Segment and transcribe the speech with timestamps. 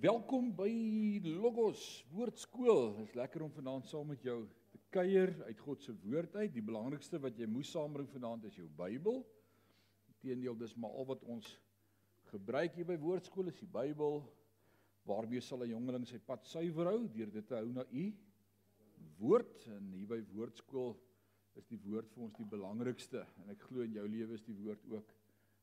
[0.00, 0.70] Welkom by
[1.26, 2.94] Logos Woordskool.
[2.96, 4.38] Dit is lekker om vanaand saam met jou
[4.72, 6.54] te kuier uit God se woord uit.
[6.54, 9.18] Die belangrikste wat jy moes saambring vanaand is jou Bybel.
[10.14, 11.50] Inteendeel, dis maar al wat ons
[12.30, 14.22] gebruik hier by Woordskool is die Bybel.
[15.10, 18.06] Waarmee sal 'n jongeling sy pad suiwer hou deur dit te hou na U
[19.20, 20.96] woord en hier by Woordskool
[21.60, 24.56] is die woord vir ons die belangrikste en ek glo in jou lewe is die
[24.56, 25.12] woord ook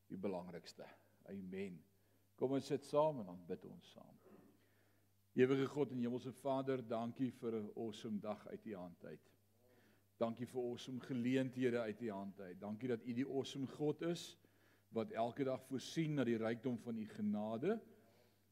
[0.06, 0.86] die belangrikste.
[1.26, 1.82] Amen.
[2.38, 4.17] Kom ons sit saam en dan bid ons saam.
[5.38, 9.30] Ewige God en Hemelse Vader, dankie vir 'n awesome dag uit U hand uit.
[10.18, 12.60] Dankie vir awesome geleenthede uit U hand uit.
[12.60, 14.38] Dankie dat U die awesome God is
[14.88, 17.80] wat elke dag voorsien na die rykdom van U genade.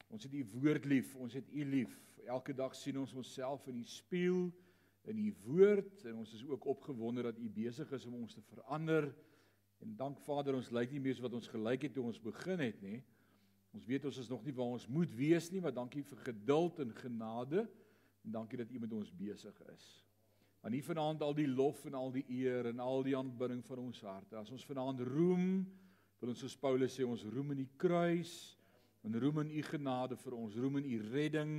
[0.07, 1.99] Ons het U woord lief, ons het U lief.
[2.25, 4.53] Elke dag sien ons onsself in die spieël
[5.03, 8.41] in U woord en ons is ook opgewonde dat U besig is om ons te
[8.41, 9.15] verander.
[9.79, 12.59] En dank Vader, ons lyk nie meer so wat ons gelyk het toe ons begin
[12.59, 13.03] het nie.
[13.77, 16.79] Ons weet ons is nog nie waar ons moet wees nie, maar dankie vir geduld
[16.81, 17.67] en genade
[18.25, 19.85] en dankie dat U met ons besig is.
[20.65, 23.83] Aan U vanaand al die lof en al die eer en al die aanbidding van
[23.83, 24.33] ons harte.
[24.39, 25.61] As ons vanaand roem,
[26.17, 28.33] wil ons soos Paulus sê, ons roem in die kruis
[29.05, 31.53] en roem in U genade vir ons, roem in U redding,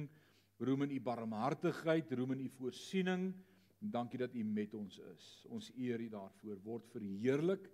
[0.59, 3.31] roem in U barmhartigheid, roem in U voorsiening.
[3.79, 5.31] En dankie dat U met ons is.
[5.55, 6.59] Ons eer U daarvoor.
[6.67, 7.71] Word verheerlik.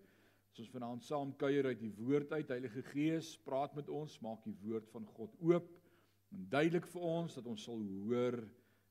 [0.55, 4.45] As ons vanaand saam kuier uit die woord uit, Heilige Gees, praat met ons, maak
[4.47, 5.67] die woord van God oop
[6.31, 8.37] en duidelik vir ons dat ons sal hoor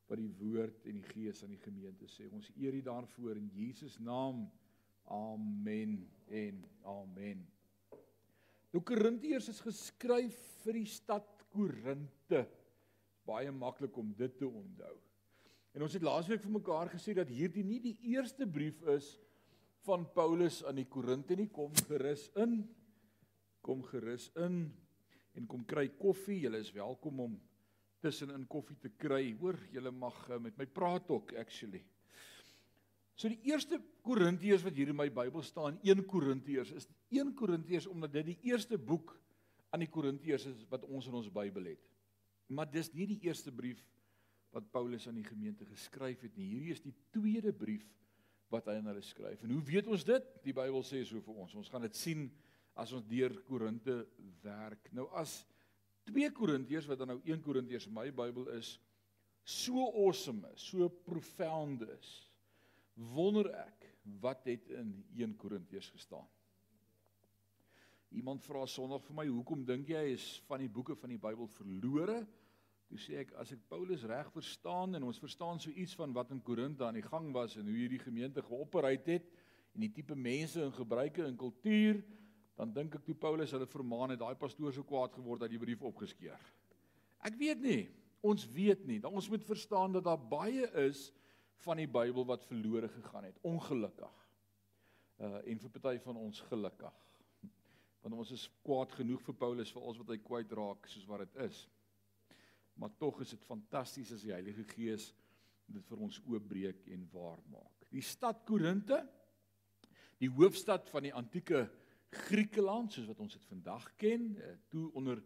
[0.09, 2.28] wat die woord en die Gees aan die gemeente sê.
[2.36, 4.44] Ons eer U daarvoor in Jesus naam.
[5.08, 5.95] Amen
[6.28, 6.59] en
[6.97, 7.47] amen.
[8.75, 12.44] Nou Korintiërs is geskryf vir die stad Korinte.
[13.23, 14.98] Baie maklik om dit te onthou.
[15.72, 19.14] En ons het laasweek vir mekaar gesê dat hierdie nie die eerste brief is
[19.84, 21.50] van Paulus aan die Korinte nie.
[21.52, 22.62] Kom gerus in.
[23.64, 24.66] Kom gerus in
[25.34, 26.44] en kom kry koffie.
[26.44, 27.39] Julle is welkom om
[28.04, 29.34] tussenin koffie te kry.
[29.39, 31.84] Hoor julle mag eh, met my praat ook actually.
[33.16, 37.88] So die eerste Korintiërs wat hier in my Bybel staan 1 Korintiërs is 1 Korintiërs
[37.92, 39.14] omdat dit die eerste boek
[39.73, 41.83] aan die Korintiërs is wat ons in ons Bybel het.
[42.54, 43.82] Maar dis nie die eerste brief
[44.54, 46.52] wat Paulus aan die gemeente geskryf het nie.
[46.52, 47.86] Hierdie is die tweede brief
[48.53, 49.41] wat hy aan hulle skryf.
[49.43, 50.30] En hoe weet ons dit?
[50.45, 51.55] Die Bybel sê so vir ons.
[51.58, 52.27] Ons gaan dit sien
[52.80, 54.03] as ons deur Korinte
[54.43, 54.89] werk.
[54.95, 55.41] Nou as
[56.09, 58.75] 2 Korintiërs wat dan nou 1 Korintiërs in my Bybel is,
[59.43, 62.14] so awesome is, so profound is,
[63.15, 63.87] wonder ek
[64.23, 66.27] wat het in 1 Korintiërs gestaan.
[68.14, 71.47] Iemand vra Sondag vir my, hoekom dink jy is van die boeke van die Bybel
[71.55, 72.20] verlore?
[72.89, 76.33] Toe sê ek as ek Paulus reg verstaan en ons verstaan so iets van wat
[76.36, 79.32] in Korinthe aan die gang was en hoe hierdie gemeente geopereer het
[79.73, 82.04] en die tipe mense en gebruike en kultuur,
[82.60, 85.61] dan dink ek toe Paulus hulle vermaan het, daai pastoor so kwaad geword dat die
[85.61, 86.38] brief opgeskeur.
[87.26, 87.82] Ek weet nie,
[88.21, 89.00] ons weet nie.
[89.02, 91.08] Dan ons moet verstaan dat daar baie is
[91.64, 94.20] van die Bybel wat verlore gegaan het, ongelukkig.
[95.23, 97.00] Uh en vir party van ons gelukkig.
[98.04, 101.23] Want ons is kwaad genoeg vir Paulus vir alles wat hy kwyt raak soos wat
[101.23, 101.64] dit is
[102.80, 105.11] maar tog is dit fantasties as die Heilige Gees
[105.73, 107.86] dit vir ons oopbreek en waar maak.
[107.94, 109.00] Die stad Korinte,
[110.22, 111.67] die hoofstad van die antieke
[112.14, 115.22] Griekeland soos wat ons dit vandag ken, eh, toe onder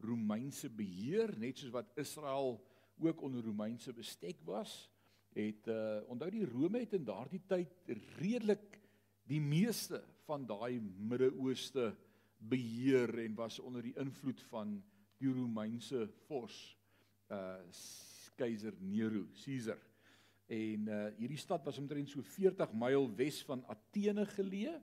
[0.00, 2.56] Romeinse beheer, net soos wat Israel
[3.00, 4.88] ook onder Romeinse bestek was,
[5.36, 8.80] het uh onthou die Rome het in daardie tyd redelik
[9.30, 11.92] die meeste van daai Midde-Ooste
[12.50, 14.80] beheer en was onder die invloed van
[15.20, 16.58] die Romeinse vors
[17.30, 17.58] uh
[18.40, 19.78] keiser Nero, Caesar.
[20.50, 24.78] En uh hierdie stad was omtrent so 40 myl wes van Athene geleë.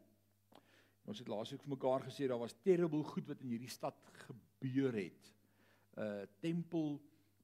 [1.08, 3.98] Ons het laasweek vir mekaar gesê daar was terrible goed wat in hierdie stad
[4.28, 5.32] gebeur het.
[5.98, 6.98] Uh tempel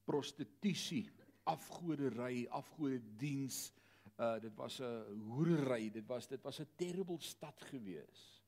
[0.05, 1.07] prostitusie,
[1.49, 3.71] afgodery, afgodediens.
[4.19, 8.43] Uh dit was 'n hoerery, dit was dit was 'n terrible stad gewees.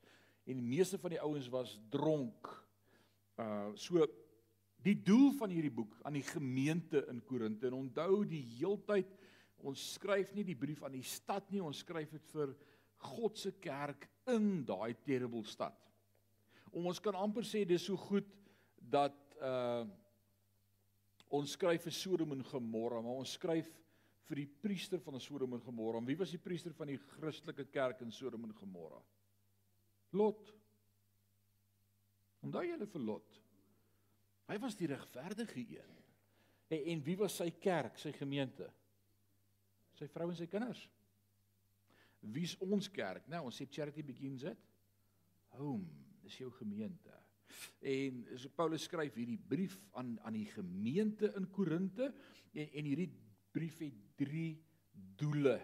[0.46, 2.68] En die meeste van die ouens was dronk.
[3.40, 4.06] Uh so
[4.86, 7.68] die doel van hierdie boek aan die gemeente in Korinte.
[7.70, 9.10] En onthou die heeltyd
[9.66, 12.54] ons skryf nie die brief aan die stad nie, ons skryf dit vir
[13.06, 15.78] God se kerk in daai terrible stad.
[16.76, 18.30] Om ons kan amper sê dis so goed
[18.78, 19.86] dat uh
[21.36, 23.68] ons skryf vir Sodom en Gomorra, maar ons skryf
[24.30, 26.00] vir die priester van Sodom en Gomorra.
[26.06, 29.02] Wie was die priester van die Christelike kerk in Sodom en Gomorra?
[30.16, 30.54] Lot.
[32.46, 33.42] Onthou julle vir Lot?
[34.50, 35.94] Hy was die regverdige een.
[36.68, 38.68] En, en wie was sy kerk, sy gemeente?
[39.96, 40.84] Sy vrou en sy kinders.
[42.34, 43.28] Wie's ons kerk?
[43.32, 44.62] Nou, ons sê charity begins at
[45.60, 45.86] home.
[46.26, 47.14] Dis jou gemeente.
[47.86, 52.10] En so Paulus skryf hierdie brief aan aan die gemeente in Korinte
[52.56, 53.12] en en hierdie
[53.56, 54.58] brief het drie
[55.20, 55.60] doele.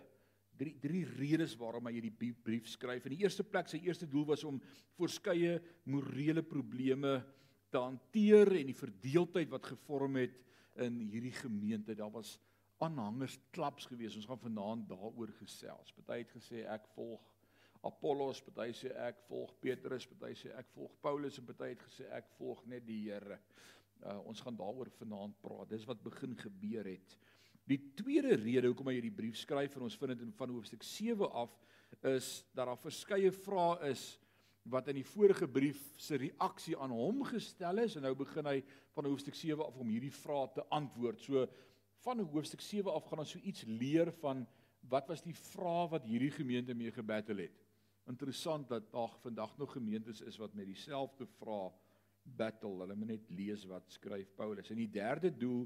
[0.58, 3.08] Drie drie redes waarom hy hierdie brief skryf.
[3.08, 4.62] In die eerste plek sy eerste doel was om
[5.00, 5.58] verskeie
[5.90, 7.18] morele probleme
[7.72, 10.38] te hanteer en die verdeeldheid wat gevorm het
[10.84, 11.96] in hierdie gemeente.
[11.96, 12.38] Daar was
[12.82, 14.16] aanhangers klaps gewees.
[14.18, 15.94] Ons gaan vanaand daaroor gesels.
[15.96, 17.28] Party het gesê ek volg
[17.82, 22.06] Apollos, party sê ek volg Petrus, party sê ek volg Paulus en party het gesê
[22.14, 23.40] ek volg net die Here.
[24.02, 25.70] Uh, ons gaan daaroor vanaand praat.
[25.70, 27.16] Dis wat begin gebeur het.
[27.70, 30.86] Die tweede rede hoekom hy hierdie brief skryf en ons vind dit in van hoofstuk
[30.86, 31.54] 7 af
[32.10, 34.06] is dat daar verskeie vrae is
[34.70, 38.60] wat in die vorige brief se reaksie aan hom gestel is en nou begin hy
[38.94, 41.22] van hoofstuk 7 af om hierdie vrae te antwoord.
[41.22, 41.48] So
[42.06, 44.46] van hoofstuk 7 af gaan ons so iets leer van
[44.90, 47.58] wat was die vrae wat hierdie gemeente mee gebattle het.
[48.10, 51.70] Interessant dat daar vandag nog gemeentes is wat met dieselfde vrae
[52.24, 52.82] battle.
[52.84, 54.70] Hulle moet net lees wat skryf Paulus.
[54.70, 55.66] En die derde doel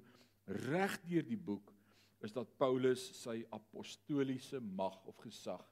[0.68, 1.74] reg deur die boek
[2.24, 5.64] is dat Paulus sy apostoliese mag of gesag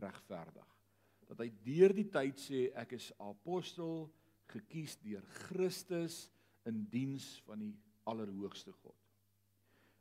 [0.00, 0.81] regverdig.
[1.28, 4.10] Dat hy deur die tyd sê ek is apostel
[4.52, 6.26] gekies deur Christus
[6.68, 7.74] in diens van die
[8.08, 8.96] allerhoogste God.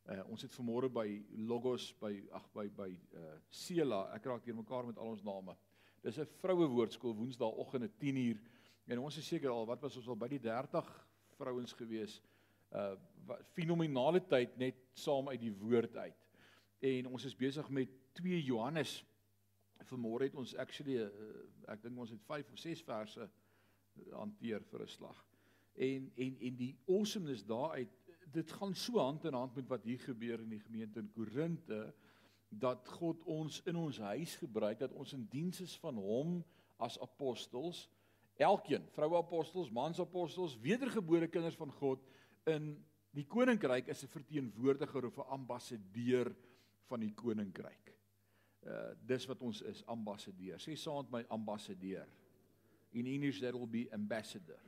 [0.09, 1.06] Uh, ons het vanmôre by
[1.45, 5.53] Logos by ag by by uh Sela, ek raak deur mekaar met al ons name.
[6.01, 8.39] Dis 'n vroue woordskool woensdaeoggend 10uur
[8.88, 10.89] en ons is seker al wat was ons al by die 30
[11.38, 12.21] vrouens gewees
[12.73, 12.95] uh
[13.53, 16.18] fenominale tyd net saam uit die woord uit.
[16.81, 19.06] En ons is besig met 2 Johannes.
[19.89, 21.10] Vanmôre het ons actually uh,
[21.74, 23.30] ek dink ons het 5 of 6 verse
[24.12, 25.25] hanteer vir 'n slag.
[25.75, 27.89] En en en die awesomeness daaruit
[28.31, 31.94] dit gaan so hand in hand met wat hier gebeur in die gemeente in Korinte
[32.50, 36.44] dat God ons in ons huis gebruik dat ons in diens is van hom
[36.78, 37.89] as apostels
[38.36, 42.04] elkeen vroue apostels mans apostels wedergebore kinders van God
[42.51, 42.74] in
[43.16, 46.36] die koninkryk is 'n verteenwoordiger of 'n ambassadeur
[46.88, 47.91] van die koninkryk.
[48.62, 50.60] Uh dis wat ons is, ambassadeur.
[50.62, 52.06] Sê saam met my ambassadeur.
[52.94, 54.60] In English that will be ambassador.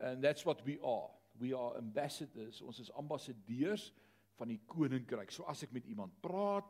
[0.00, 1.10] And that's what we are.
[1.40, 2.60] We are ambassadors.
[2.60, 3.90] Ons is ambassadeurs
[4.36, 5.32] van die koninkryk.
[5.32, 6.68] So as ek met iemand praat,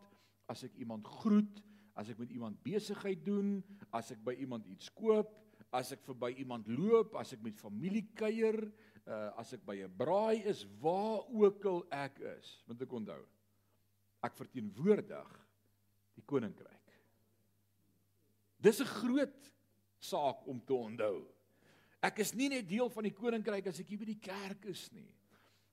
[0.50, 1.62] as ek iemand groet,
[1.98, 3.58] as ek met iemand besigheid doen,
[3.94, 5.30] as ek by iemand iets koop,
[5.74, 8.56] as ek verby iemand loop, as ek met familie kuier,
[9.06, 13.22] uh, as ek by 'n braai is, waar ook al ek is, want ek onthou.
[14.22, 15.30] Ek verteenwoordig
[16.14, 16.96] die koninkryk.
[18.60, 19.52] Dis 'n groot
[19.98, 21.26] saak om te onthou.
[22.02, 24.90] Ek is nie net deel van die koninkryk as ek hier by die kerk is
[24.92, 25.08] nie.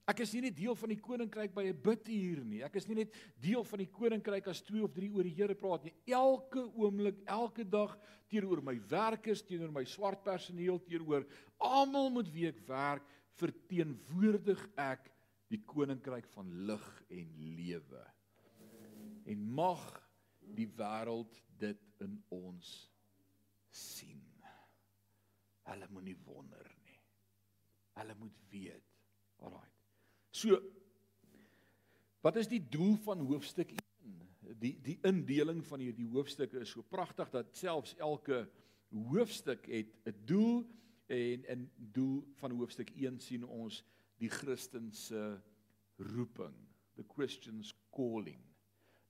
[0.07, 2.63] Ek is nie net deel van die koninkryk by 'n bidtuur nie.
[2.63, 5.53] Ek is nie net deel van die koninkryk as twee of drie oor die Here
[5.53, 5.93] praat nie.
[6.07, 7.97] Elke oomblik, elke dag
[8.29, 11.25] teenoor my werkers, teenoor my swart personeel, teenoor
[11.59, 13.03] almal met wie ek werk,
[13.35, 15.11] verteenwoordig ek
[15.49, 18.03] die koninkryk van lig en lewe.
[19.25, 20.06] En mag
[20.55, 22.71] die wêreld dit in ons
[23.73, 24.23] sien.
[25.67, 26.99] Hulle moenie wonder nie.
[27.97, 28.85] Hulle moet weet.
[29.43, 29.69] Alraai.
[30.31, 30.61] So
[32.23, 34.23] wat is die doel van hoofstuk 1?
[34.59, 38.45] Die die indeling van hierdie hoofstukke is so pragtig dat selfs elke
[39.11, 40.65] hoofstuk het 'n doel
[41.07, 43.83] En in doel van hoofstuk 1 sien ons
[44.19, 45.39] die Christen se
[45.95, 46.55] roeping,
[46.95, 48.41] the Christian's calling.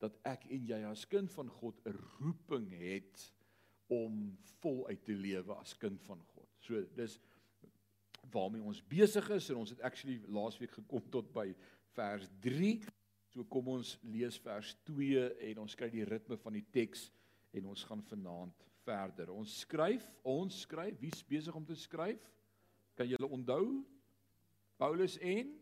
[0.01, 3.33] Dat ek en jy as kind van God 'n roeping het
[3.87, 6.49] om voluit te lewe as kind van God.
[6.59, 7.19] So dis
[8.31, 11.55] waarmee ons besig is en ons het actually laasweek gekom tot by
[11.95, 12.83] vers 3.
[13.31, 17.11] So kom ons lees vers 2 en ons kry die ritme van die teks
[17.51, 19.31] en ons gaan vanaand verder.
[19.33, 22.23] Ons skryf, ons skryf, wie's besig om te skryf?
[22.97, 23.85] Kan julle onthou?
[24.77, 25.55] Paulus en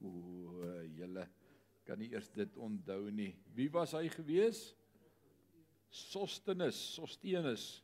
[0.00, 0.08] O,
[0.96, 1.26] julle
[1.90, 3.32] kan nie eers dit onthou nie.
[3.56, 4.68] Wie was hy gewees?
[5.90, 7.80] Sostenus, Sostenus.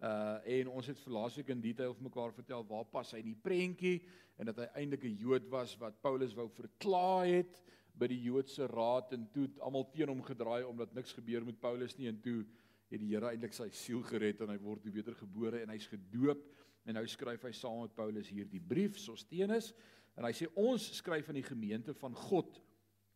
[0.00, 3.42] Uh en ons het verlaasweek in detail vir mekaar vertel waar pas hy in die
[3.42, 3.98] prentjie
[4.40, 7.58] en dat hy eintlik 'n Jood was wat Paulus wou verklaar het
[7.92, 11.98] by die Joodse raad en toe almal teen hom gedraai omdat niks gebeur met Paulus
[11.98, 12.46] nie en toe
[12.88, 16.46] het die Here eintlik sy siel gered en hy word wedergebore en hy's gedoop
[16.86, 19.74] en nou skryf hy saam met Paulus hierdie brief Sostenus
[20.16, 22.62] en hy sê ons skryf aan die gemeente van God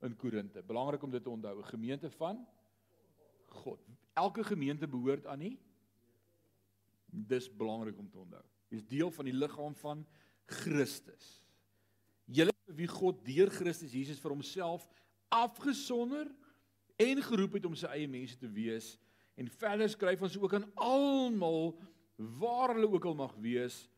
[0.04, 0.62] in Korinte.
[0.62, 2.46] Belangrik om dit te onthou, 'n gemeente van
[3.46, 3.80] God.
[4.12, 5.58] Elke gemeente behoort aan nie
[7.06, 8.42] dis belangrik om te onthou.
[8.68, 10.06] Jy's deel van die liggaam van
[10.46, 11.44] Christus.
[12.25, 14.88] Julle wie God deur Christus Jesus vir homself
[15.28, 16.34] afgesonder
[16.96, 18.99] en geroep het om sy eie mense te wees,
[19.34, 21.75] En verder skryf ons ook aan almal
[22.16, 23.88] waar hulle ook al mag wees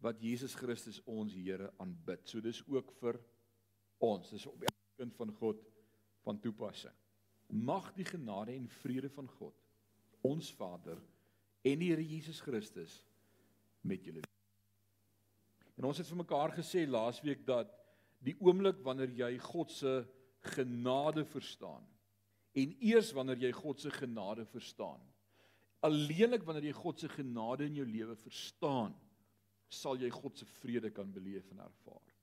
[0.00, 2.24] wat Jesus Christus ons Here aanbid.
[2.28, 3.20] So dis ook vir
[3.98, 4.30] ons.
[4.30, 4.64] Dis op
[4.96, 5.62] kind van God
[6.26, 6.94] van toepassing.
[7.46, 9.54] Mag die genade en vrede van God,
[10.26, 10.98] ons Vader
[11.66, 12.98] en die Here Jesus Christus
[13.86, 14.24] met julle.
[15.76, 17.70] En ons het vir mekaar gesê laasweek dat
[18.24, 20.00] die oomblik wanneer jy God se
[20.56, 21.84] genade verstaan
[22.56, 25.02] en eers wanneer jy God se genade verstaan
[25.86, 28.94] alleenlik wanneer jy God se genade in jou lewe verstaan
[29.68, 32.15] sal jy God se vrede kan beleef en ervaar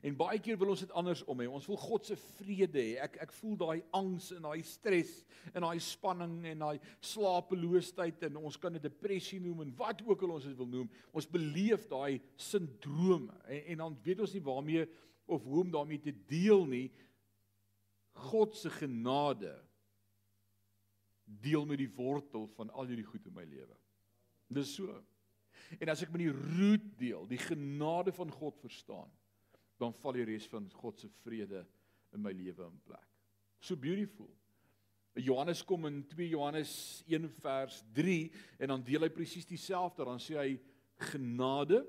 [0.00, 1.46] En baie keer wil ons dit andersom hê.
[1.50, 2.92] Ons wil God se vrede hê.
[3.04, 5.12] Ek ek voel daai angs en daai stres
[5.52, 10.24] en daai spanning en daai slapeloosheid en ons kan dit depressie noem en wat ook
[10.24, 10.88] al ons dit wil noem.
[11.12, 14.86] Ons beleef daai sindrome en, en dan weet ons nie waarmee
[15.30, 16.86] of hoe om daarmee te deel nie.
[18.30, 19.52] God se genade
[21.24, 23.76] deel met die wortel van al hierdie goed in my lewe.
[24.50, 24.96] Dis so.
[25.78, 29.10] En as ek met die root deel, die genade van God verstaan,
[29.80, 31.64] dan val die res van God se vrede
[32.14, 33.08] in my lewe in plek.
[33.60, 34.28] So beautiful.
[35.18, 40.06] Johannes kom in 2 Johannes 1 vers 3 en dan deel hy presies dieselfde.
[40.06, 40.50] Dan sê hy
[41.10, 41.82] genade,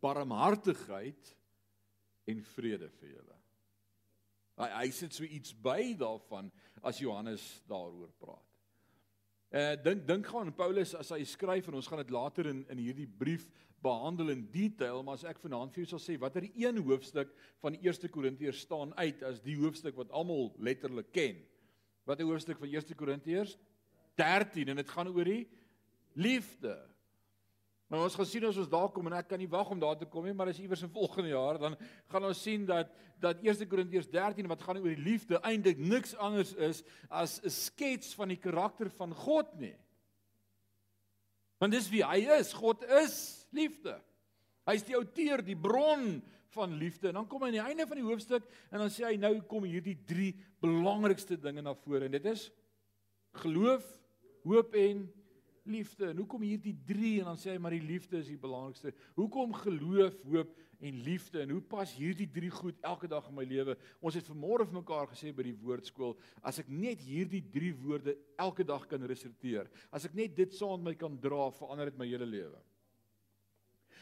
[0.00, 1.32] barmhartigheid
[2.30, 3.36] en vrede vir julle.
[4.60, 6.50] Hy hy sit so iets by daarvan
[6.86, 8.49] as Johannes daaroor praat.
[9.50, 12.78] Uh dink dink gaan Paulus as hy skryf en ons gaan dit later in in
[12.78, 13.48] hierdie brief
[13.82, 17.32] behandel in detail, maar as ek vanaand vir jou sal sê watter een hoofstuk
[17.64, 21.40] van die 1 Korintiërs staan uit as die hoofstuk wat almal letterlik ken.
[22.06, 23.56] Watter hoofstuk van 1 Korintiërs?
[24.20, 25.48] 13 en dit gaan oor die
[26.14, 26.76] liefde.
[27.90, 29.96] Maar ons gaan sien as ons daar kom en ek kan nie wag om daar
[29.98, 31.74] te kom nie, maar as iewers in volgende jaar dan
[32.12, 36.14] gaan ons sien dat dat 1 Korintiërs 13 wat gaan oor die liefde eintlik niks
[36.14, 39.74] anders is as 'n skets van die karakter van God nie.
[41.58, 42.52] Want dis wie hy is.
[42.52, 44.00] God is liefde.
[44.64, 46.22] Hy's die outeur, die bron
[46.54, 47.08] van liefde.
[47.08, 49.40] En dan kom hy aan die einde van die hoofstuk en dan sê hy nou
[49.50, 50.32] kom hierdie drie
[50.62, 52.50] belangrikste dinge na vore en dit is
[53.42, 53.84] geloof,
[54.44, 55.04] hoop en
[55.68, 56.10] liefde.
[56.10, 58.92] En hoekom hierdie drie en dan sê hy maar die liefde is die belangrikste.
[59.18, 63.44] Hoekom geloof, hoop en liefde en hoe pas hierdie drie goed elke dag in my
[63.48, 63.76] lewe?
[64.00, 68.16] Ons het vanmôre vir mekaar gesê by die woordskool, as ek net hierdie drie woorde
[68.40, 72.00] elke dag kan resiteer, as ek net dit saam met my kan dra, verander dit
[72.00, 72.60] my hele lewe.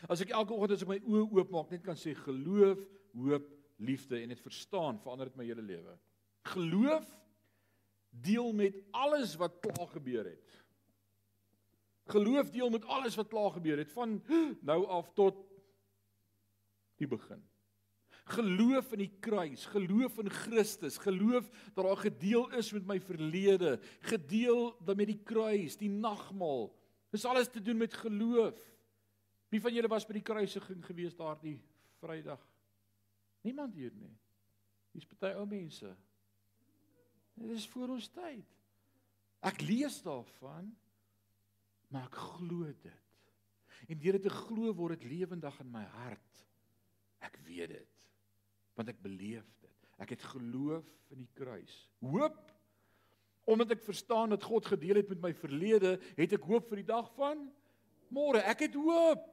[0.06, 2.84] As ek elke oggend as ek my oë oopmaak net kan sê geloof,
[3.18, 3.48] hoop,
[3.78, 5.94] liefde en dit verstaan, verander dit my hele lewe.
[6.52, 7.06] Geloof
[8.10, 10.58] deel met alles wat klaar gebeur het.
[12.08, 14.18] Geloof deel met alles wat klaar gebeur het van
[14.64, 15.44] nou af tot
[16.98, 17.42] die begin.
[18.28, 23.78] Geloof in die kruis, geloof in Christus, geloof dat daar gedeel is met my verlede,
[24.04, 26.68] gedeel dan met die kruis, die nagmaal.
[27.12, 28.58] Dis alles te doen met geloof.
[29.48, 31.56] Wie van julle was by die kruisiging gewees daardie
[32.02, 32.42] Vrydag?
[33.46, 34.12] Niemand hier nie.
[34.92, 35.94] Dis party ou mense.
[37.38, 38.56] Dit is voor ons tyd.
[39.46, 40.72] Ek lees daarvan,
[41.92, 43.04] maar ek glo dit.
[43.88, 46.44] En deur dit te glo word dit lewendig in my hart.
[47.24, 47.94] Ek weet dit
[48.78, 49.88] want ek beleef dit.
[49.98, 51.74] Ek het geloof in die kruis.
[51.98, 52.38] Hoop
[53.48, 56.90] omdat ek verstaan dat God gedeel het met my verlede, het ek hoop vir die
[56.90, 57.46] dag van
[58.12, 58.42] môre.
[58.44, 59.24] Ek het hoop.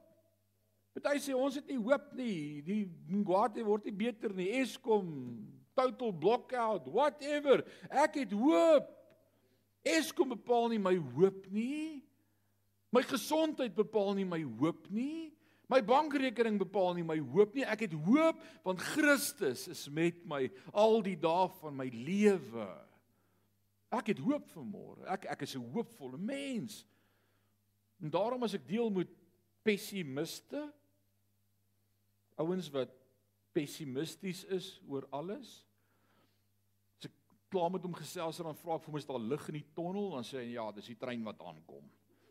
[0.96, 2.62] Party sê ons het nie hoop nie.
[2.64, 2.80] Die
[3.12, 4.48] Ngwate word nie beter nie.
[4.62, 5.10] Eskom,
[5.76, 7.60] total blackout, whatever.
[7.92, 8.88] Ek het hoop.
[9.84, 12.00] Eskom bepaal nie my hoop nie.
[12.96, 15.28] My gesondheid bepaal nie my hoop nie.
[15.68, 17.66] My bankrekening bepaal nie my hoop nie.
[17.66, 22.68] Ek het hoop want Christus is met my al die dae van my lewe.
[23.92, 25.02] Ek het hoop vir môre.
[25.12, 26.86] Ek ek is 'n hoopvolle mens.
[28.00, 29.08] En daarom as ek deel met
[29.62, 30.72] pessimiste,
[32.36, 32.90] ouens wat
[33.52, 35.64] pessimisties is oor alles,
[36.98, 37.12] as ek
[37.50, 39.72] klaar met hom gesels en dan vra ek vir hom is daar lig in die
[39.74, 41.88] tonnel, dan sê hy ja, dis die trein wat aankom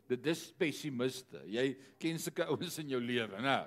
[0.08, 1.40] dit is pessimiste.
[1.50, 1.66] Jy
[1.98, 3.58] ken sulke ouens in jou lewe, né?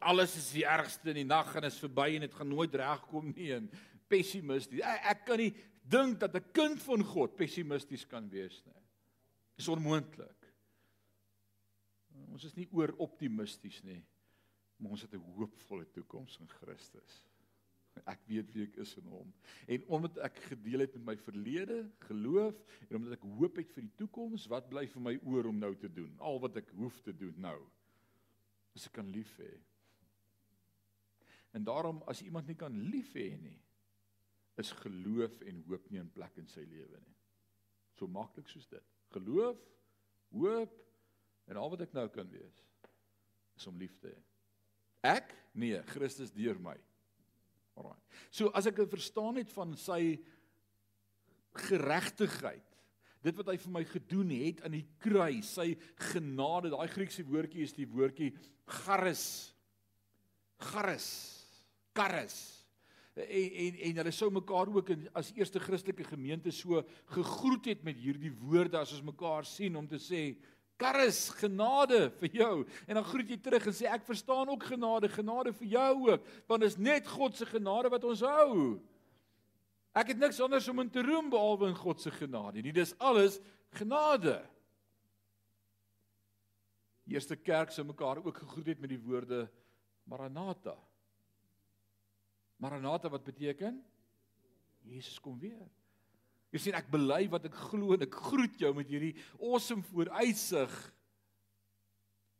[0.00, 3.34] Alles is die ergste in die nag en is verby en dit gaan nooit regkom
[3.34, 3.66] nie en
[4.08, 4.80] pessimisties.
[4.80, 5.50] Ek, ek kan nie
[5.90, 8.82] dink dat 'n kind van God pessimisties kan wees nie.
[9.56, 10.48] Dis onmoontlik.
[12.30, 14.00] Ons is nie oor optimisties nie,
[14.78, 17.29] maar ons het 'n hoopvolle toekoms in Christus.
[18.08, 19.32] Ek weet wie ek is in hom.
[19.70, 23.86] En omdat ek gedeel het met my verlede, geloof en omdat ek hoop het vir
[23.86, 26.12] die toekoms, wat bly vir my oor om nou te doen?
[26.18, 27.58] Al wat ek hoef te doen nou.
[28.76, 29.50] As ek kan lief hê.
[31.56, 33.58] En daarom as iemand nie kan lief hê nie,
[34.60, 37.16] is geloof en hoop nie in plek in sy lewe nie.
[37.98, 38.86] So maklik soos dit.
[39.14, 39.58] Geloof,
[40.36, 40.76] hoop
[41.50, 42.60] en al wat ek nou kan wees
[43.58, 44.20] is om lief te hê.
[45.16, 45.32] Ek?
[45.56, 46.76] Nee, Christus deur my.
[47.78, 47.98] Alraai.
[48.30, 50.18] So as ek dit verstaan het van sy
[51.68, 52.66] geregtigheid,
[53.24, 55.74] dit wat hy vir my gedoen het aan die kruis, sy
[56.10, 58.30] genade, daai Griekse woordjie is die woordjie
[58.80, 59.26] charis.
[60.70, 61.10] Charis.
[61.96, 62.38] Charis.
[63.20, 63.26] En
[63.66, 66.80] en en hulle sou mekaar ook in, as eerste Christelike gemeente so
[67.12, 70.22] gegroet het met hierdie woorde as ons mekaar sien om te sê
[70.80, 72.54] Charis genade vir jou
[72.86, 76.30] en dan groet jy terug en sê ek verstaan ook genade genade vir jou ook
[76.48, 78.80] want is net God se genade wat ons hou.
[79.92, 82.72] Ek het niks anders om in te roem behalwe in God se genade nie.
[82.72, 83.40] Dis alles
[83.76, 84.38] genade.
[87.04, 89.48] Die eerste kerk sou mekaar ook gegroet het met die woorde
[90.06, 90.76] Maranatha.
[92.60, 93.80] Maranatha wat beteken
[94.86, 95.68] Jesus kom weer.
[96.50, 100.74] Jy sien ek bely wat ek glo en ek groet jou met hierdie awesome vooruitsig.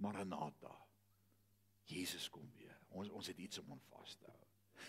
[0.03, 0.75] Maranatha.
[1.91, 2.75] Jesus kom weer.
[2.91, 4.41] Ons ons het iets om aan vas te hou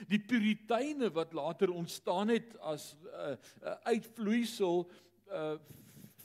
[0.10, 4.90] die puriteine wat later ontstaan het as 'n uh, uh, uitvloeisel
[5.30, 5.58] uh,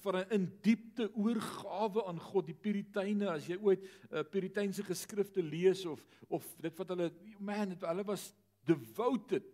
[0.00, 5.42] van 'n in diepte oorgawe aan God die puriteine as jy ooit uh, puriteinse geskrifte
[5.42, 8.32] lees of of dit wat hulle man het, hulle was
[8.64, 9.44] devoted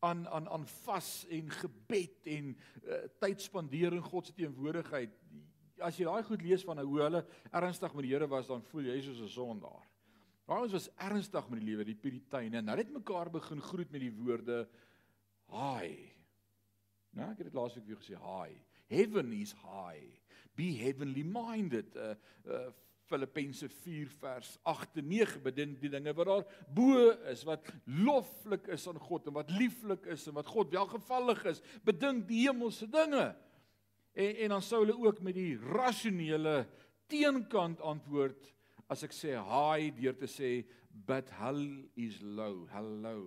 [0.00, 5.12] aan aan aan vas en gebed en uh, tyd spandeer in God se teenwoordigheid
[5.84, 8.90] as jy daai goed lees van hoe hulle ernstig met die Here was dan voel
[8.92, 9.84] jy soos 'n sondaar
[10.46, 12.60] Ons was ernstig met die lewe, die Puriteine.
[12.62, 14.60] Nou het mekaar begin groet met die woorde
[15.50, 15.88] hi.
[17.16, 18.52] Nou, ek het dit laasweek weer gesê, hi.
[18.86, 20.06] Heaven is high.
[20.54, 21.96] Be heavenly minded.
[21.96, 22.14] Uh
[22.46, 22.66] uh
[23.06, 28.66] Filippense 4 vers 8 en 9 bedien die dinge wat daar bo is wat loflik
[28.74, 31.62] is aan God en wat lieflik is en wat God welgevallig is.
[31.86, 33.28] Bedink die hemelse dinge.
[34.16, 36.64] En en dan sou hulle ook met die rasionele
[37.10, 38.52] teenkant antwoord
[38.92, 40.50] as ek sê hi deur te sê
[41.06, 41.66] but hell
[41.98, 43.18] is low hello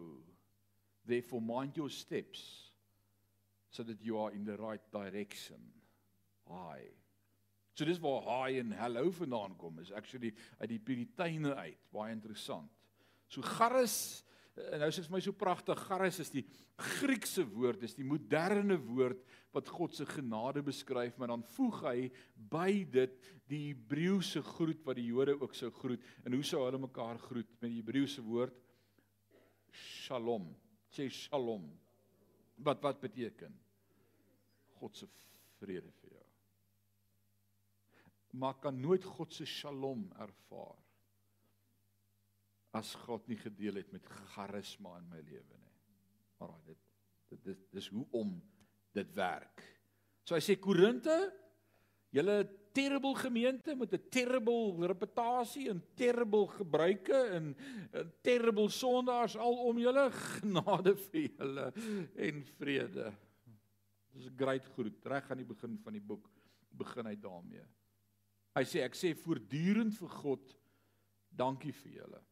[1.05, 2.71] therefore mind your steps
[3.69, 5.61] so that you are in the right direction
[6.49, 6.79] hi
[7.79, 12.11] so dis waar hi en hello vandaan kom is actually uit die puriteine uit baie
[12.15, 12.71] interessant
[13.31, 13.99] so garris
[14.67, 16.43] En nou sê dit vir my so pragtig, charis is die
[16.79, 19.21] Griekse woord, dis die moderne woord
[19.55, 21.95] wat God se genade beskryf, maar dan voeg hy
[22.51, 23.15] by dit
[23.51, 26.03] die Hebreëse groet wat die Jode ook sou groet.
[26.23, 28.55] En hoe sou hulle mekaar groet met die Hebreëse woord
[29.75, 30.49] Shalom.
[30.91, 31.67] Sê Shalom.
[32.63, 33.53] Wat wat beteken?
[34.79, 35.07] God se
[35.59, 35.91] vrede.
[38.31, 40.77] Maar kan nooit God se Shalom ervaar
[42.77, 45.75] as God nie gedeel het met charisma in my lewe nie.
[46.37, 46.85] Maar dit
[47.29, 48.31] dit dis dis hoe om
[48.97, 49.61] dit werk.
[50.25, 51.13] So hy sê Korinte,
[52.13, 52.41] julle
[52.73, 57.55] terrible gemeente met 'n terrible reputasie en terrible gebruike en,
[57.91, 61.71] en terrible sondaars alom julle genade vir julle
[62.15, 63.13] en vrede.
[64.13, 66.29] Dis 'n great groet reg aan die begin van die boek
[66.69, 67.65] begin hy daarmee.
[68.57, 70.55] Hy sê ek sê voortdurend vir God
[71.39, 72.23] dankie vir julle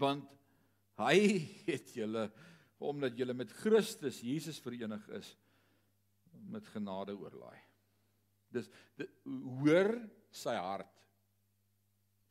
[0.00, 0.26] want
[0.98, 1.18] hy
[1.68, 2.26] het julle
[2.82, 5.28] omdat julle met Christus Jesus verenig is
[6.50, 7.60] met genade oorlaai.
[8.52, 8.68] Dis
[9.60, 9.94] hoor
[10.34, 10.90] sy hart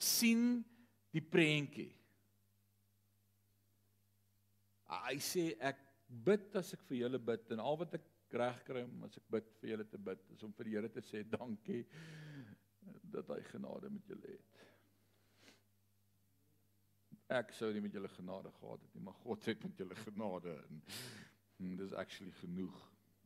[0.02, 0.60] sien
[1.14, 1.92] die prentjie.
[4.92, 5.80] Hy sê ek
[6.26, 9.28] bid as ek vir julle bid en al wat ek reg kry om as ek
[9.32, 11.86] bid vir julle te bid is om vir die Here te sê dankie
[13.14, 14.62] dat hy genade met julle het
[17.32, 20.56] ek sou nie met julle genade gehad het nie, maar God het met julle genade
[20.68, 20.82] en,
[21.64, 22.80] en dis actually genoeg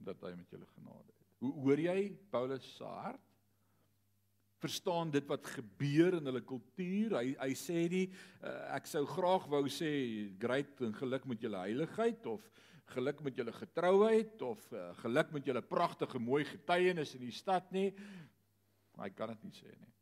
[0.06, 1.24] dat hy met julle genade het.
[1.42, 2.02] Hoe hoor jy
[2.34, 3.22] Paulus se hart?
[4.62, 7.18] Verstaan dit wat gebeur in hulle kultuur?
[7.20, 9.90] Hy hy sê nie uh, ek sou graag wou sê
[10.42, 12.46] great en geluk met julle heiligheid of
[12.94, 17.72] geluk met julle getrouheid of uh, geluk met julle pragtige mooi getuienis in die stad
[17.74, 17.90] nie.
[18.98, 19.94] Hy kan dit nie sê nie.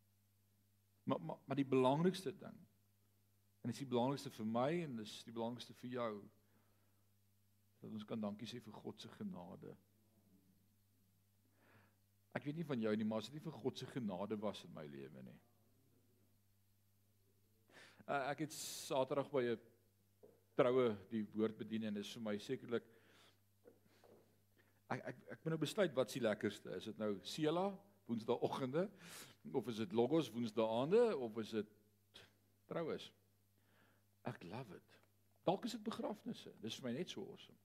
[1.04, 2.60] Maar maar maar die belangrikste ding
[3.64, 6.12] En dit is die belangrikste vir my en dis die belangrikste vir jou.
[7.80, 9.72] Dat ons kan dankie sê vir God se genade.
[12.36, 14.66] Ek weet nie van jou nie, maar as dit nie vir God se genade was
[14.68, 15.38] in my lewe nie.
[18.04, 19.62] Uh, ek het Saterdag by 'n
[20.60, 22.84] troue die woord bedien en dit is vir my sekerlik
[24.92, 26.84] ek ek ek moet nou besluit wat se lekkerste is.
[26.84, 27.70] Is dit nou Sela
[28.06, 28.90] woensdaagoggende
[29.52, 31.70] of is dit Logos woensdaande of is dit
[32.66, 33.12] troues?
[34.24, 35.00] Ek love it.
[35.44, 36.54] Dalk is dit begrafnisse.
[36.64, 37.58] Dis vir my net so awesome.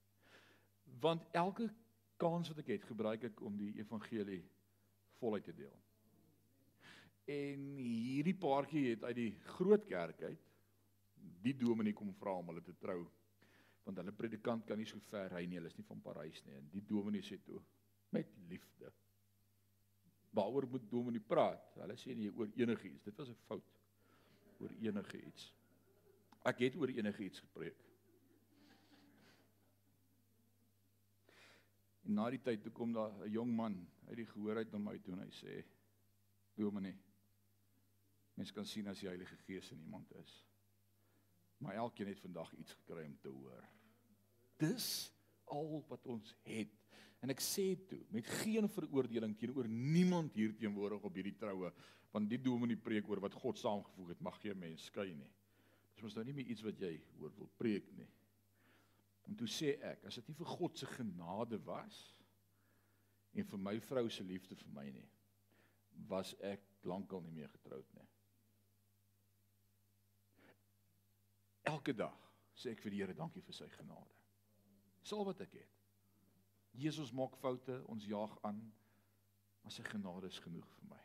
[0.99, 1.69] Want elke
[2.19, 4.43] kans wat ek het, gebruik ek om die evangelie
[5.21, 5.75] voluit te deel.
[7.29, 10.45] En hierdie paartjie het uit die groot kerk uit
[11.43, 13.03] die dominee kom vra om hulle te trou.
[13.87, 16.57] Want hulle predikant kan nie so ver ry nie, hulle is nie van Parys nie.
[16.59, 17.61] En die dominee sê toe
[18.15, 18.91] met liefde.
[20.31, 21.75] Waaroor moet dominee praat?
[21.81, 23.05] Hulle sê nie oor enigiets.
[23.05, 23.65] Dit was 'n fout.
[24.59, 25.53] Oor enigiets.
[26.45, 27.85] Ek het oor enigiets gepreek.
[32.03, 34.79] En na die tyd toe kom daar 'n jong man uit die gehoor uit na
[34.79, 35.65] my toe en hy sê:
[36.55, 36.97] "Dominee,
[38.35, 40.47] mens kan sien as die Heilige Gees in iemand is."
[41.59, 43.69] Maar elkeen het vandag iets gekry om te hoor.
[44.57, 45.13] Dis
[45.45, 46.75] al wat ons het.
[47.25, 51.73] En ek sê toe, met geen veroordeling teenoor niemand hier teenwoordig op hierdie troue,
[52.15, 55.31] want die dominee preek oor wat God saamgevoeg het, mag geen mens skei nie.
[55.95, 58.07] Dis mos nou nie meer iets wat jy oor wil preek nie.
[59.29, 61.99] En toe sê ek, as dit nie vir God se genade was
[63.35, 65.09] en vir my vrou se liefde vir my nie,
[66.09, 68.07] was ek lankal nie meer getroud nie.
[71.69, 72.15] Elke dag
[72.57, 74.15] sê ek vir die Here dankie vir sy genade.
[75.03, 75.78] Dis al wat ek het.
[76.79, 78.61] Jesus maak foute, ons jaag aan,
[79.63, 81.03] maar sy genade is genoeg vir my.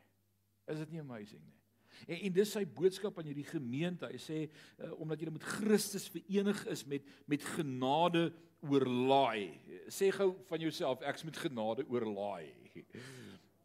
[0.71, 1.59] Is dit nie amazing nie?
[2.07, 4.07] En en dis sy boodskap aan hierdie gemeente.
[4.09, 8.29] Hy sê uh, omdat julle met Christus verenig is met met genade
[8.63, 9.53] oorlaai.
[9.91, 12.49] Sê gou van jouself ek's met genade oorlaai.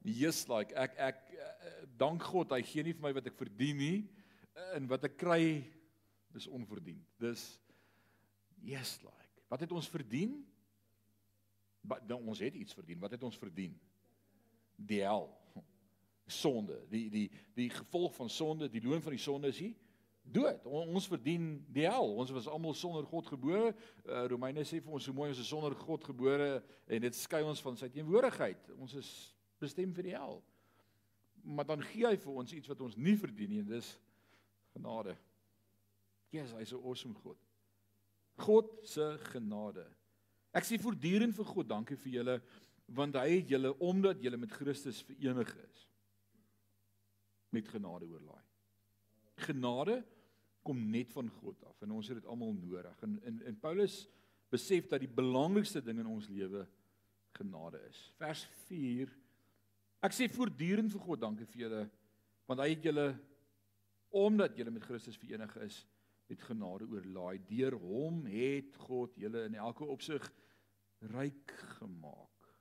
[0.05, 3.81] Jesus like ek ek uh, dank God hy gee nie vir my wat ek verdien
[3.81, 3.99] nie
[4.75, 5.43] en wat ek kry
[6.35, 7.05] dis onverdiend.
[7.21, 7.51] Dis
[8.63, 9.45] yes like.
[9.49, 10.37] Wat het ons verdien?
[11.89, 13.01] Wat nou, ons het iets verdien.
[13.01, 13.75] Wat het ons verdien?
[14.77, 15.29] Die hel.
[16.27, 16.83] Sonde.
[16.93, 19.77] Die die die gevolg van sonde, die loon van die sonde is hier
[20.33, 20.67] dood.
[20.69, 22.13] Ons verdien die hel.
[22.21, 23.73] Ons was almal sonder God gebore.
[24.05, 27.43] Uh, Romeine sê vir ons so mooi ons is sonder God gebore en dit skei
[27.47, 28.71] ons van sy teenwoordigheid.
[28.79, 29.13] Ons is
[29.63, 30.41] bestem vir die hel.
[31.49, 33.93] Maar dan gee hy vir ons iets wat ons nie verdien nie en dis
[34.75, 35.17] genade.
[36.35, 37.39] Jesus, hy's 'n awesome God.
[38.39, 39.87] God se genade.
[40.59, 42.39] Ek sê voortdurend vir God dankie vir julle
[42.99, 45.83] want hy het julle omdat julle met Christus verenig is
[47.55, 48.45] met genade oorlaai.
[49.47, 50.01] Genade
[50.67, 52.97] kom net van God af en ons het dit almal nodig.
[53.07, 54.03] En in in Paulus
[54.51, 56.65] besef dat die belangrikste ding in ons lewe
[57.37, 58.01] genade is.
[58.19, 59.15] Vers 4
[60.05, 61.85] Ek sê voortdurend vir God dankie vir julle
[62.49, 63.09] want hy het julle
[64.19, 65.83] omdat julle met Christus verenig is
[66.29, 67.41] met genade oorlaai.
[67.49, 70.25] Deur hom het God julle in elke opsig
[70.99, 72.55] ryk gemaak.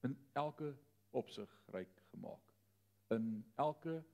[0.00, 0.76] In elke
[1.10, 2.54] opsig ryk gemaak.
[3.08, 4.04] In elke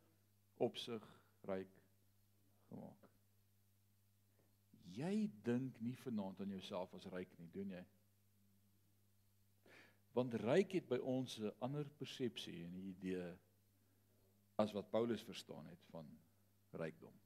[0.54, 1.04] opsig
[1.40, 1.82] ryk
[2.68, 3.08] gemaak.
[4.96, 7.82] Jy dink nie vanaand aan jouself as ryk nie, doen jy?
[10.16, 13.34] Want ryk het by ons 'n ander persepsie en 'n idee
[14.56, 16.08] as wat Paulus verstaan het van
[16.70, 17.25] rykdom.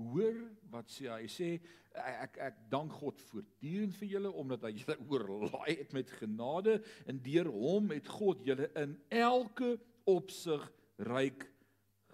[0.00, 0.38] Hoor
[0.72, 1.28] wat sê hy?
[1.28, 1.50] Sê
[1.90, 6.78] ek ek dank God voortdurend vir julle omdat hy julle oorlaai het met genade
[7.10, 9.74] en deur hom het God julle in elke
[10.08, 10.64] opsig
[11.10, 11.46] ryk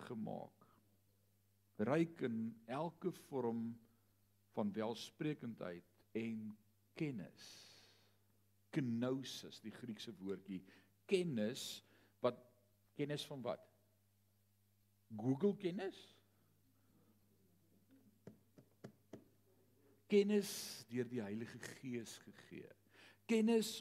[0.09, 0.53] gemaak.
[1.87, 2.41] Ryk in
[2.73, 3.69] elke vorm
[4.57, 5.85] van welsprekendheid
[6.17, 6.51] en
[6.97, 7.47] kennis.
[8.73, 10.63] Kenosis, die Griekse woordjie,
[11.09, 11.85] kennis
[12.25, 12.41] wat
[12.97, 13.63] kennis van wat?
[15.17, 16.16] Google kennis?
[20.11, 20.51] Kennis
[20.91, 22.69] deur die Heilige Gees gegee.
[23.27, 23.79] Kennis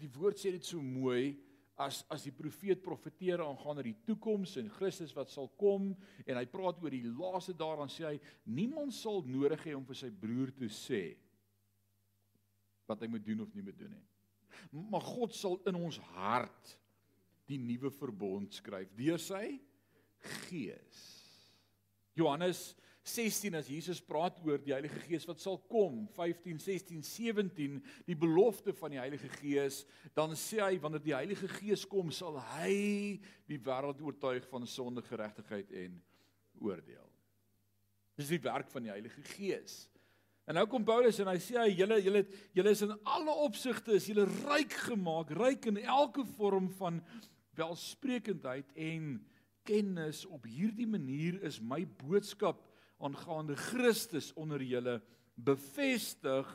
[0.00, 1.34] die woord sê dit so mooi
[1.80, 5.94] as as die profeet profeteer aangaande die toekoms en Christus wat sal kom
[6.26, 8.16] en hy praat oor die laaste daaraan sê hy
[8.52, 11.04] niemand sal nodig hê om vir sy broer te sê
[12.90, 14.06] wat hy moet doen of nie moet doen nie.
[14.90, 16.74] Maar God sal in ons hart
[17.50, 19.44] die nuwe verbond skryf deur sy
[20.50, 21.00] gees.
[22.18, 27.78] Johannes 16 as Jesus praat oor die Heilige Gees wat sal kom 15 16 17
[28.06, 29.82] die belofte van die Heilige Gees
[30.16, 35.02] dan sê hy wanneer die Heilige Gees kom sal hy die wêreld oortuig van sonde
[35.06, 35.96] geregtigheid en
[36.60, 37.08] oordeel.
[38.20, 39.86] Dis die werk van die Heilige Gees.
[40.44, 42.24] En nou kom Paulus en hy sê hy julle julle
[42.56, 47.00] julle is in alle opsigte is julle ryk gemaak ryk in elke vorm van
[47.56, 49.14] welsprekendheid en
[49.68, 50.24] kennis.
[50.26, 52.60] Op hierdie manier is my boodskap
[53.00, 55.00] aangaande Christus onder julle
[55.34, 56.48] bevestig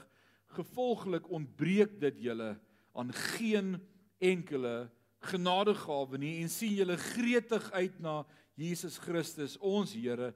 [0.55, 2.55] gevolglik ontbreek dit julle
[2.95, 3.75] aan geen
[4.23, 4.89] enkele
[5.25, 8.21] genadegawe nie en sien julle gretig uit na
[8.55, 10.31] Jesus Christus ons Here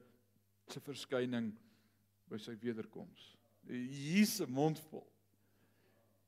[0.69, 1.53] se verskyning
[2.29, 3.33] by sy wederkoms.
[3.69, 5.05] Jesus mondvol.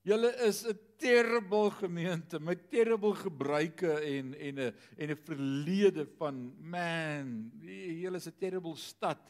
[0.01, 6.55] Julle is 'n terrible gemeente met terrible gebruike en en 'n en 'n verlede van
[6.57, 7.51] man.
[7.61, 9.21] Julle is 'n terrible stad.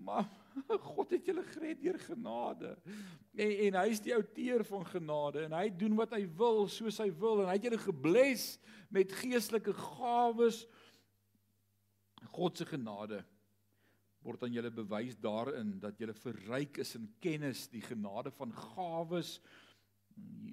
[0.00, 0.28] Maar
[0.90, 2.74] God het julle gered deur genade.
[3.36, 7.00] En en hy is die outeur van genade en hy doen wat hy wil soos
[7.02, 8.54] hy wil en hy het julle gebless
[8.92, 10.64] met geestelike gawes.
[12.34, 13.22] God se genade
[14.24, 19.38] word aan julle bewys daarin dat julle verryk is in kennis, die genade van gawes.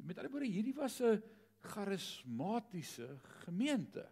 [0.08, 1.22] Met ander woorde, hierdie was 'n
[1.68, 4.06] charismatiese gemeente.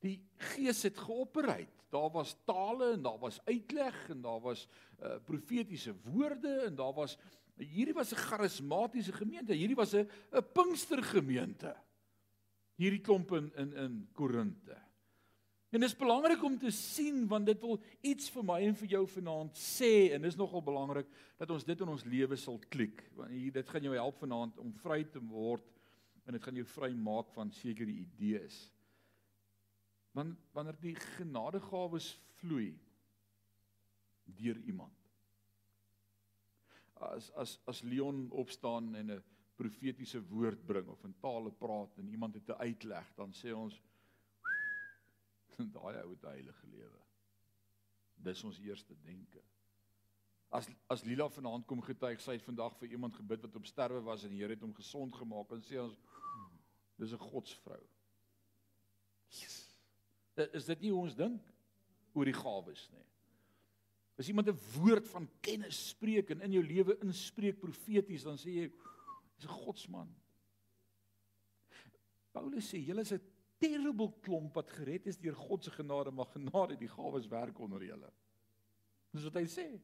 [0.00, 1.77] Die Gees het geopereer.
[1.88, 4.66] Daar was tale en daar was uitleg en daar was
[5.02, 7.18] uh, profetiese woorde en daar was
[7.56, 9.52] hierdie was 'n charismatiese gemeente.
[9.52, 11.76] Hierdie was 'n 'n Pinkstergemeente.
[12.74, 14.76] Hierdie klomp in in in Korinte.
[15.70, 18.88] En dit is belangrik om te sien want dit wil iets vir my en vir
[18.88, 23.02] jou vanaand sê en dis nogal belangrik dat ons dit in ons lewe sal klik
[23.18, 25.66] want hier dit gaan jou help vanaand om vry te word
[26.24, 28.70] en dit gaan jou vry maak van sekere idees.
[30.16, 32.78] Want wanneer die genadegawes vloei
[34.24, 34.94] deur iemand.
[36.94, 39.22] As as as Leon opstaan en 'n
[39.58, 43.82] profetiese woord bring of in tale praat en iemand het 'n uitleg, dan sê ons
[45.76, 47.00] daai ou het heilige lewe.
[48.14, 49.42] Dis ons eerste denke.
[50.48, 54.00] As as Lila vanaand kom getuig sy het vandag vir iemand gebid wat op sterwe
[54.00, 55.98] was en die Here het hom gesond gemaak en sê ons
[56.96, 57.82] dis 'n godsvrou.
[59.28, 59.57] Yes.
[60.52, 61.42] Is dit nie hoe ons dink
[62.14, 63.04] oor die gawes nie?
[64.18, 68.50] As iemand 'n woord van kennis spreek en in jou lewe inspreek profeties, dan sê
[68.50, 68.72] jy
[69.36, 70.08] dis 'n godsman.
[72.32, 73.20] Paulus sê julle is 'n
[73.58, 77.82] terrible klomp wat gered is deur God se genade, maar genade die gawes werk onder
[77.84, 78.10] julle.
[79.12, 79.80] Dis wat hy sê.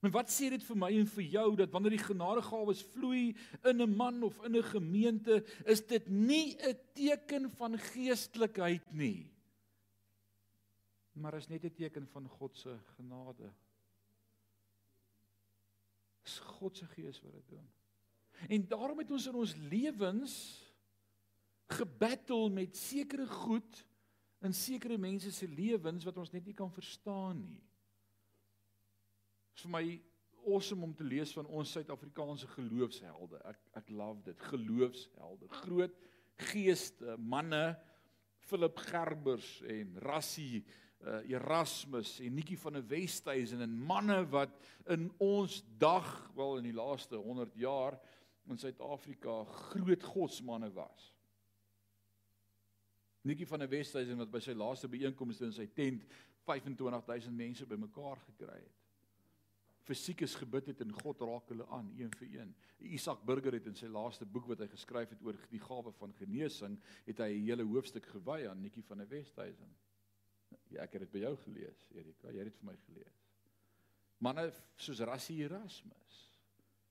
[0.00, 3.82] Maar wat sê dit vir my en vir jou dat wanneer die genadegawes vloei in
[3.82, 9.37] 'n man of in 'n gemeente, is dit nie 'n teken van geestelikheid nie.
[11.18, 13.52] Maar is net 'n teken van God se genade.
[16.22, 17.68] Dis God se gees wat dit doen.
[18.48, 20.34] En daarom het ons in ons lewens
[21.66, 23.86] gebattle met sekere goed
[24.38, 27.62] in sekere mense se lewens wat ons net nie kan verstaan nie.
[29.48, 29.84] Dit is vir my
[30.46, 33.40] awesome om te lees van ons Suid-Afrikaanse geloofshelde.
[33.50, 34.40] Ek ek love dit.
[34.52, 35.48] Geloofshelde.
[35.62, 35.98] Groot
[36.38, 37.76] geeste, manne
[38.48, 40.62] Philip Gerbers en Rassie
[41.06, 44.54] uh, Erasmus en Nikki van der Westhuizen en manne wat
[44.86, 47.98] in ons dag, wel in die laaste 100 jaar
[48.48, 51.12] in Suid-Afrika groot godsmanne was.
[53.28, 56.06] Nikki van der Westhuizen wat by sy laaste byeenkomste in sy tent
[56.48, 58.76] 25000 mense bymekaar gekry het.
[59.88, 62.50] Fisiek is gebid het en God raak hulle aan een vir een.
[62.92, 66.12] Isak Burger het in sy laaste boek wat hy geskryf het oor die gawe van
[66.18, 69.72] genesing, het hy 'n hele hoofstuk gewy aan Nikki van der Westhuizen.
[70.70, 73.20] Ja, ek het dit by jou gelees, Erika, jy het dit vir my gelees.
[74.24, 76.28] Manne soos Rassie Erasmus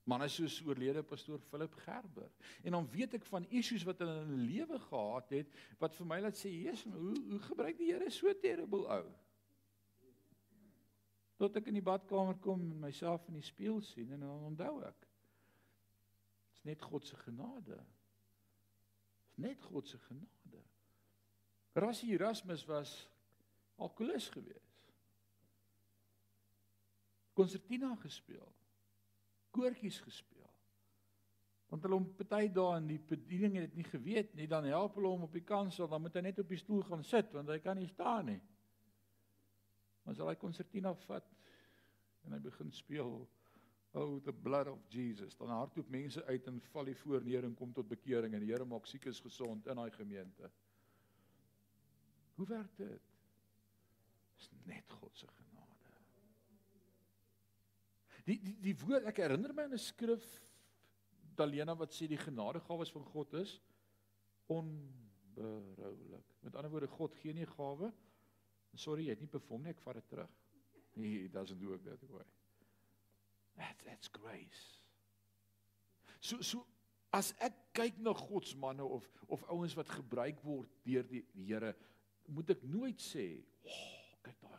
[0.07, 2.31] manne soos oorlede pastoor Philip Gerber.
[2.63, 6.07] En dan weet ek van issues wat hulle in hulle lewe gehad het wat vir
[6.07, 9.11] my laat sê, "Jesus, hoe hoe gebruik die Here so terrible ou?"
[11.37, 14.81] Tot ek in die badkamer kom en myself in die spieël sien en dan onthou
[14.83, 15.07] ek.
[16.49, 17.77] Dit's net God se genade.
[19.25, 20.63] Dit's net God se genade.
[21.75, 23.09] Rassie Erasmus was
[23.77, 24.63] alkoholus geweest.
[27.37, 28.47] Konsertina gespeel
[29.57, 30.45] koortjies gespeel.
[31.67, 34.95] Want hulle hom party dae in die bediening het dit nie geweet nie, dan help
[34.99, 37.51] hulle hom op die kansel, dan moet hy net op die stoel gaan sit want
[37.51, 38.39] hy kan nie staan nie.
[40.05, 41.27] Maar as hy konsertina vat
[42.25, 43.25] en hy begin speel
[43.97, 47.55] Oh the blood of Jesus, dan hardloop mense uit en val die voor neer en
[47.57, 50.51] kom tot bekering en die Here maak siekes gesond in daai gemeente.
[52.35, 53.06] Hoe werk dit?
[54.37, 55.27] Dis net God se
[58.27, 60.25] Die die die woord ek herinner my aan 'n skrif
[61.37, 63.59] Dalena wat sê die genadegawes van God is
[64.51, 66.33] onberoulik.
[66.41, 67.91] Met ander woorde God gee nie gawe.
[68.73, 70.33] Sorry, jy het nie perform nie, ek vat dit terug.
[70.95, 72.25] He doesn't do it that way.
[73.55, 74.81] That that's grace.
[76.19, 76.65] So so
[77.13, 81.23] as ek kyk na God se manne of of ouens wat gebruik word deur die
[81.33, 81.75] Here,
[82.27, 84.57] moet ek nooit sê, "Oh, kyk daai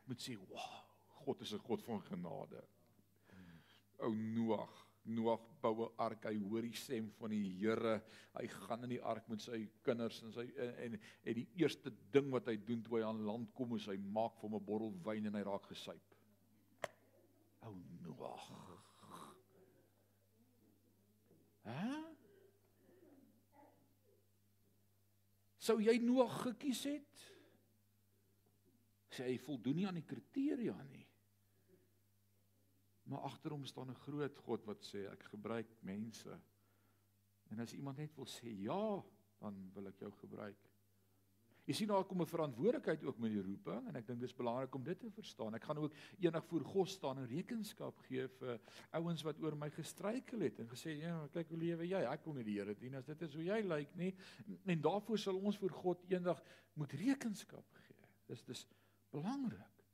[0.00, 0.84] ek moet sê, "Wow,
[1.24, 2.64] God is 'n God van genade."
[4.00, 6.24] Ou Noag, Noag bou 'n ark.
[6.24, 8.02] Hy hoor die stem van die Here.
[8.34, 12.30] Hy gaan in die ark met sy kinders en sy en en die eerste ding
[12.30, 14.92] wat hy doen toe hy aan land kom is hy maak vir hom 'n bottel
[15.04, 16.14] wyn en hy raak gesuip.
[17.62, 18.50] Ou Noag.
[21.64, 22.14] Hæ?
[25.58, 27.29] Sou jy Noag gekies het?
[29.10, 31.06] Sê hy voldoen nie aan die kriteria nie.
[33.10, 36.40] Maar agter hom staan 'n groot God wat sê ek gebruik mense.
[37.50, 39.02] En as iemand net wil sê ja,
[39.40, 40.70] dan wil ek jou gebruik.
[41.70, 44.74] Jy sien daar kom 'n verantwoordelikheid ook met die roeping en ek dink dis belangrik
[44.74, 45.54] om dit te verstaan.
[45.54, 49.70] Ek gaan ook eendag voor God staan en rekenskap gee vir ouens wat oor my
[49.70, 52.02] gestruikel het en gesê ja, kyk hoe lewe jy?
[52.10, 54.14] Ek kon nie die Here dien as dit is hoe jy lyk nie.
[54.66, 56.42] En daarvoor sal ons voor God eendag
[56.74, 58.08] moet rekenskap gee.
[58.26, 58.66] Dis dis
[59.10, 59.84] belangrik.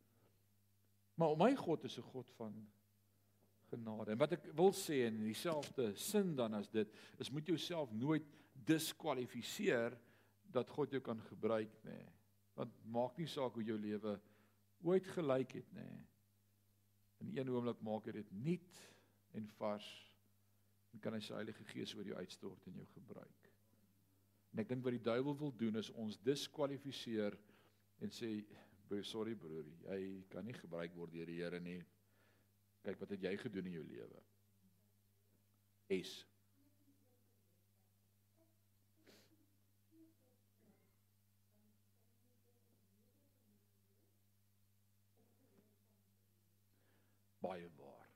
[1.17, 2.69] Maar my God is 'n God van
[3.71, 4.11] genade.
[4.11, 8.27] En wat ek wil sê in dieselfde sin dan as dit is moet jouself nooit
[8.53, 9.97] diskwalifiseer
[10.53, 11.91] dat God jou kan gebruik nê.
[11.91, 12.13] Nee.
[12.57, 14.21] Want maak nie saak hoe jou lewe
[14.87, 15.85] ooit gelyk het nê.
[15.85, 16.05] Nee.
[17.19, 18.81] In een oomblik maak hy dit nuut
[19.37, 19.89] en vars
[20.93, 23.51] en kan hy sy Heilige Gees oor jou uitstort en jou gebruik.
[24.53, 27.37] En ek dink wat die duiwel wil doen is ons diskwalifiseer
[28.05, 28.31] en sê
[29.03, 31.81] sorry broer, jy kan nie gebruik word deur die Here nie.
[32.87, 34.23] Kyk wat het jy gedoen in jou lewe?
[35.97, 36.25] S
[47.47, 48.09] baie waar.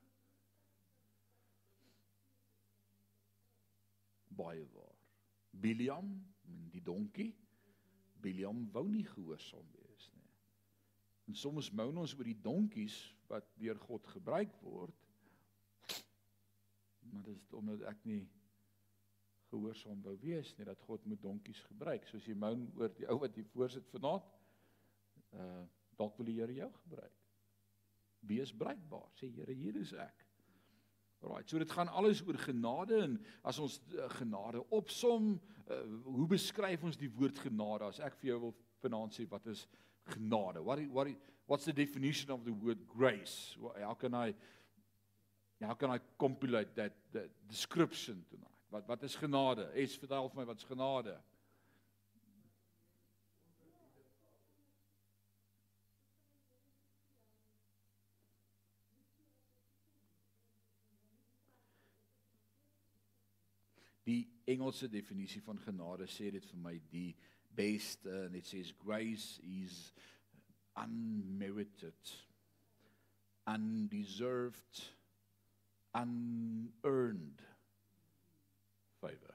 [4.28, 4.96] Baie waar.
[5.50, 6.11] Biliam,
[6.72, 7.30] die donkie,
[8.20, 9.89] Biliam wou nie gehoorsaam wees.
[11.31, 12.99] En soms moun ons oor die donkies
[13.31, 15.07] wat deur God gebruik word.
[17.11, 18.25] Maar dit is omdat ek nie
[19.51, 22.07] gehoorsaam wou wees nie dat God moet donkies gebruik.
[22.11, 24.27] Soos jy moun oor die ou wat hier voorsit vanaand.
[25.35, 25.62] Uh
[26.01, 27.16] dalk wil die Here jou gebruik
[28.21, 30.27] wees bruikbaar sê Here hier is ek
[31.21, 35.35] Right, so dit gaan alles oor genade en as ons uh, genade opsom,
[35.69, 37.90] uh, hoe beskryf ons die woord genade?
[37.93, 39.66] As ek vir jou wil vanaand sê wat is
[40.08, 40.62] genade?
[40.62, 41.08] What what
[41.46, 43.56] what's the definition of the word grace?
[43.80, 44.34] How can I
[45.60, 48.46] how can I compilate that that description tonight?
[48.70, 49.70] Wat wat is genade?
[49.74, 51.16] Es vertel vir my wat's genade?
[64.04, 67.12] Die Engelse definisie van genade sê dit vir my die
[67.56, 69.90] beste en dit sê grace is
[70.78, 72.16] unmerited
[73.50, 74.82] undeserved
[75.96, 77.42] unearned
[79.00, 79.34] favor.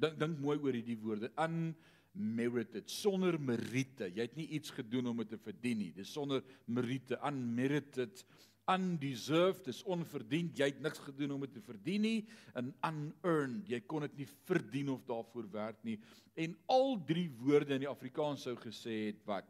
[0.00, 4.08] Dink dink mooi oor hierdie woorde unmerited sonder meriete.
[4.08, 5.92] Jy het nie iets gedoen om dit te verdien nie.
[5.96, 8.24] Dis sonder meriete unmerited
[8.70, 10.58] undeserved, dis onverdiend.
[10.58, 12.20] Jy het niks gedoen om dit te verdien nie.
[12.58, 15.98] En unearned, jy kon dit nie verdien of daarvoor werk nie.
[16.38, 19.48] En al drie woorde in die Afrikaans sou gesê het wat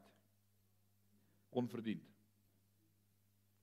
[1.53, 2.09] onverdiend.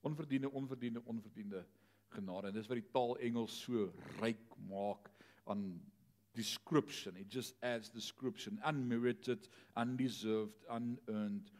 [0.05, 1.65] Onverdiende, onverdiende, onverdiende
[2.13, 2.47] genade.
[2.47, 3.89] En dis wat die taal Engels so
[4.21, 5.09] ryk maak
[5.49, 5.81] aan
[6.37, 7.17] description.
[7.17, 8.61] It just adds description.
[8.65, 11.51] Unmerited, undeserved, unearned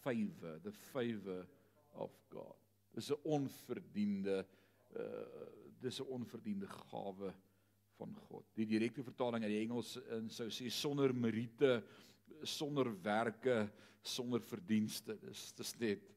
[0.00, 1.46] favor, the favor
[1.92, 2.69] of God.
[2.94, 4.46] Dis 'n onverdiende
[4.96, 7.34] uh dis 'n onverdiende gawe
[7.96, 8.44] van God.
[8.54, 11.82] Die direkte vertaling uit die Engels in sou sê sonder meriete,
[12.42, 13.70] sonder werke,
[14.02, 15.18] sonder verdienste.
[15.20, 16.16] Dis dis net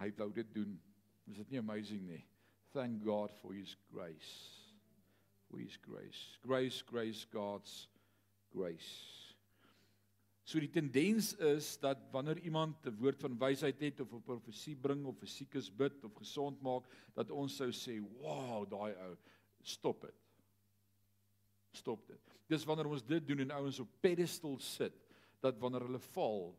[0.00, 0.80] hy wou dit doen.
[1.26, 2.24] Is dit nie amazing nie?
[2.72, 4.32] Thank God for his grace.
[5.48, 6.38] For his grace.
[6.42, 7.88] Grace, grace, God's
[8.50, 9.23] grace.
[10.44, 14.76] So die tendens is dat wanneer iemand 'n woord van wysheid het of 'n profesie
[14.76, 19.16] bring of 'n siekes bid of gesond maak, dat ons sou sê, "Wow, daai ou,
[19.62, 20.14] stop dit."
[21.72, 22.20] Stop dit.
[22.46, 24.94] Dis wanneer ons dit doen en ouens op pedestal sit,
[25.40, 26.58] dat wanneer hulle val,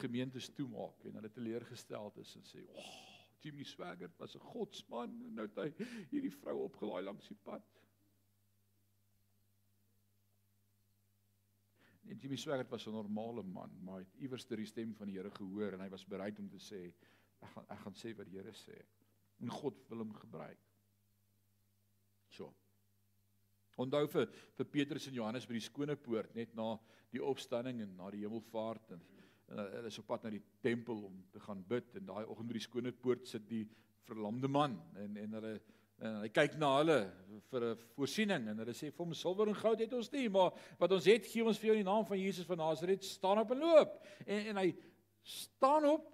[0.00, 5.34] gemeentes toemaak en hulle teleurgesteld is en sê, "Wow, Jimmy Swaggart was 'n godsman en
[5.34, 7.62] nou het hy hierdie vrou opgelaai langs die pad."
[12.12, 15.30] En Jimmy Swaggart was 'n normale man, maar het iewers die stem van die Here
[15.30, 16.92] gehoor en hy was bereid om te sê
[17.40, 18.84] ek gaan ek gaan sê wat die Here sê.
[19.40, 20.58] En God wil hom gebruik.
[22.28, 22.54] So.
[23.76, 26.78] Onthou vir vir Petrus en Johannes by die skone poort net na
[27.10, 29.02] die opstanding en na die hemelvaart en,
[29.48, 32.48] en hulle is op pad na die tempel om te gaan bid en daai oggend
[32.48, 33.64] by die skone poort sit die
[34.04, 35.60] verlamde man en en hulle
[36.02, 36.98] En hy kyk na hulle
[37.50, 40.50] vir 'n voorsiening en hulle sê vir hom silwer en goud het ons nie, maar
[40.78, 43.38] wat ons het gee ons vir jou in die naam van Jesus van Nasaret, staan
[43.38, 44.06] op en loop.
[44.26, 44.74] En en hy
[45.22, 46.08] staan op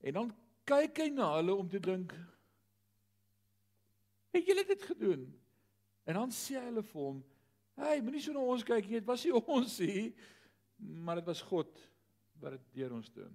[0.00, 2.12] en dan kyk hy na hulle om te dink
[4.30, 5.40] Het julle dit gedoen?
[6.04, 7.20] En dan sê hulle vir hom:
[7.76, 10.14] "Hey, moenie so na ons kyk nie, dit was nie ons nie,
[10.76, 11.78] maar dit was God
[12.42, 13.34] wat dit deur ons doen."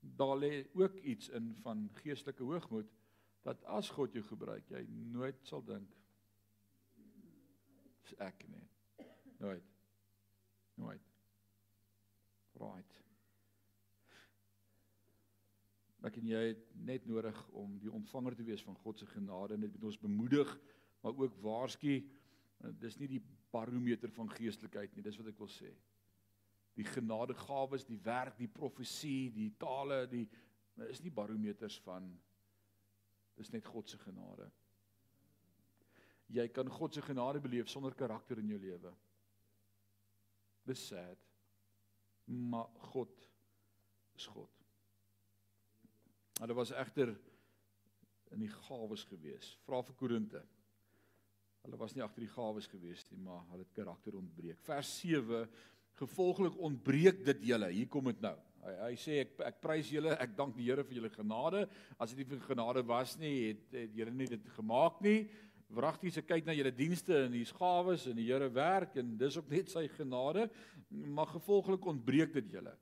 [0.00, 2.90] Daar lê ook iets in van geestelike hoogmoed
[3.44, 5.92] dat as God jou gebruik, jy nooit sal dink
[8.04, 8.64] dis ek nie.
[9.40, 9.70] Nooit.
[10.80, 11.10] Nooit.
[12.60, 13.00] Right.
[16.04, 19.56] Ek en jy het net nodig om die ontvanger te wees van God se genade
[19.56, 20.50] en dit moet ons bemoedig,
[21.00, 21.96] maar ook waarsku
[22.80, 23.22] dis nie die
[23.54, 25.72] barometer van geestelikheid nie, dis wat ek wil sê.
[26.76, 30.26] Die genadegawes, die werk, die profesie, die tale, die
[30.90, 32.08] is nie barometers van
[33.38, 34.48] dis net God se genade.
[36.34, 38.92] Jy kan God se genade beleef sonder karakter in jou lewe.
[40.64, 41.20] Dis sad.
[42.24, 43.28] Maar God
[44.16, 44.50] is God.
[46.40, 47.12] Hulle was egter
[48.34, 49.54] in die gawes gewees.
[49.66, 50.42] Vra vir Korinte.
[51.64, 54.58] Hulle was nie agter die gawes gewees nie, maar hulle het karakter ontbreek.
[54.66, 55.46] Vers 7
[56.00, 57.70] gevolglik ontbreek dit julle.
[57.72, 58.34] Hier kom dit nou.
[58.64, 61.66] Hy, hy sê ek ek prys julle, ek dank die Here vir julle genade.
[62.00, 65.26] As dit nie vir genade was nie, het, het Here nie dit gemaak nie.
[65.74, 69.36] Wragtig se kyk na julle dienste en hier's gawes en die Here werk en dis
[69.40, 70.48] ook net sy genade,
[70.88, 72.74] maar gevolglik ontbreek dit julle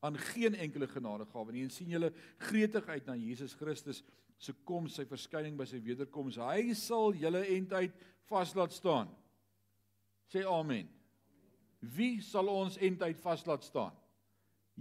[0.00, 1.66] aan geen enkele genadegawe nie.
[1.66, 2.08] En sien julle
[2.38, 4.00] gretig uit na Jesus Christus
[4.40, 6.38] se koms, sy verskyning by sy wederkoms.
[6.40, 7.96] Hy sal julle enduit
[8.30, 9.10] vas laat staan.
[10.32, 10.88] Sê amen.
[11.80, 13.99] Wie sal ons enduit vas laat staan?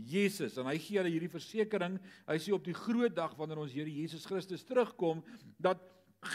[0.08, 1.98] Jesus en hy gee hulle hierdie versekering.
[2.28, 5.24] Hy sê op die groot dag wanneer ons Here Jesus Christus terugkom
[5.58, 5.82] dat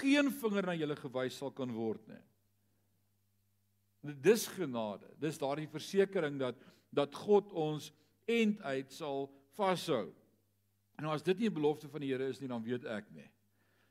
[0.00, 2.22] geen vinger na julle gewys sal kan word nie.
[4.24, 5.08] Dis genade.
[5.20, 6.60] Dis daardie versekering dat
[6.94, 7.88] dat God ons
[8.30, 10.12] end uit sal vashou.
[11.00, 13.30] En as dit nie 'n belofte van die Here is nie, dan weet ek nie.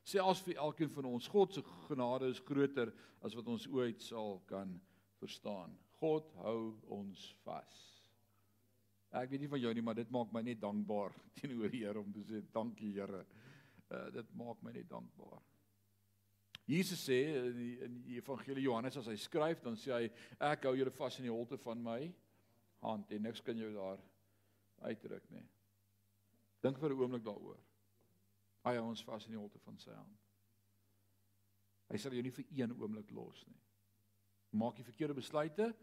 [0.04, 4.02] Sê as vir elkeen van ons, God se genade is groter as wat ons ooit
[4.02, 4.80] sal kan
[5.18, 5.78] verstaan.
[6.00, 7.93] God hou ons vas.
[9.14, 12.00] Ek weet nie van jou nie, maar dit maak my net dankbaar teenoor die Here
[12.00, 13.24] om te sê dankie Here.
[13.90, 15.42] Uh, dit maak my net dankbaar.
[16.66, 20.06] Jesus sê in die, in die evangelie Johannes as hy skryf dan sê hy
[20.48, 21.98] ek hou julle vas in die holte van my
[22.84, 24.00] hand en niks kan jou daar
[24.88, 25.44] uitdruk nie.
[26.64, 27.60] Dink vir 'n oomblik daaroor.
[28.64, 30.20] Hy hou ons vas in die holte van sy hand.
[31.92, 33.60] Hy sal jou nie vir een oomblik los nie.
[34.56, 35.74] Maak jy verkeerde besluite,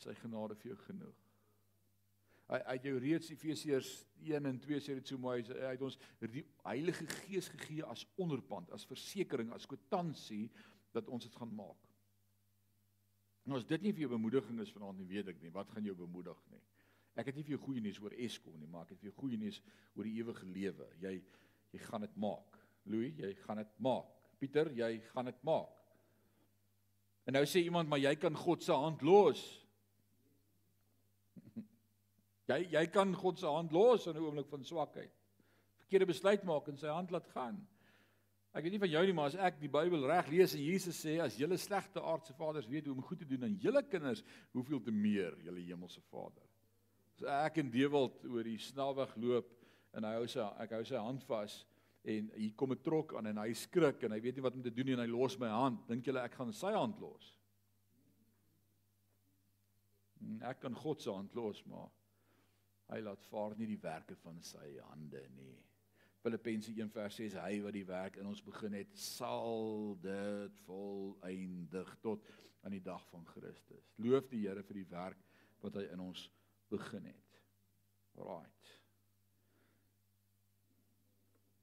[0.00, 1.23] sy genade vir jou genoeg.
[2.50, 3.90] Hy het jou reeds Efesiërs
[4.20, 8.04] 1 en 2 sê dit so mooi hy het ons die Heilige Gees gegee as
[8.20, 10.50] onderpand, as versekering, as kwitansie
[10.92, 11.80] dat ons dit gaan maak.
[13.48, 15.88] Nou as dit nie vir jou bemoediging is vanaand nie, weet ek nie wat gaan
[15.88, 16.60] jou bemoedig nie.
[17.16, 19.16] Ek het nie vir jou goeie nuus oor Eskom nie, maar ek het vir jou
[19.22, 19.60] goeie nuus
[19.94, 20.88] oor die ewige lewe.
[21.02, 21.16] Jy
[21.74, 22.60] jy gaan dit maak.
[22.86, 24.10] Louis, jy gaan dit maak.
[24.38, 25.72] Pieter, jy gaan dit maak.
[27.26, 29.42] En nou sê iemand, maar jy kan God se hand los.
[32.48, 35.12] Jy jy kan God se hand los in 'n oomblik van swakheid.
[35.78, 37.66] Verkeerde besluit maak en sy hand laat gaan.
[38.54, 41.00] Ek weet nie van jou nie, maar as ek die Bybel reg lees en Jesus
[41.02, 44.22] sê as julle slegte aardse vaders weet hoe om goed te doen aan julle kinders,
[44.52, 46.44] hoeveel te meer julle hemelse Vader.
[47.16, 49.50] As ek in Dewald oor die snelweg loop
[49.94, 51.64] en hy hou sy ek hou sy hand vas
[52.04, 54.62] en hier kom 'n trok aan en hy skrik en hy weet nie wat om
[54.62, 55.88] te doen nie en hy los my hand.
[55.88, 57.34] Dink julle ek gaan sy hand los?
[60.20, 61.90] Hmm, ek kan God se hand los, maar
[62.92, 65.56] Hy laat vaar nie die werke van sy hande nie.
[66.24, 72.24] Filippense 1:6 sê hy wat die werk in ons begin het, sal dit volëindig tot
[72.64, 73.90] aan die dag van Christus.
[74.00, 75.20] Loof die Here vir die werk
[75.60, 76.30] wat hy in ons
[76.72, 77.40] begin het.
[78.16, 78.72] Right.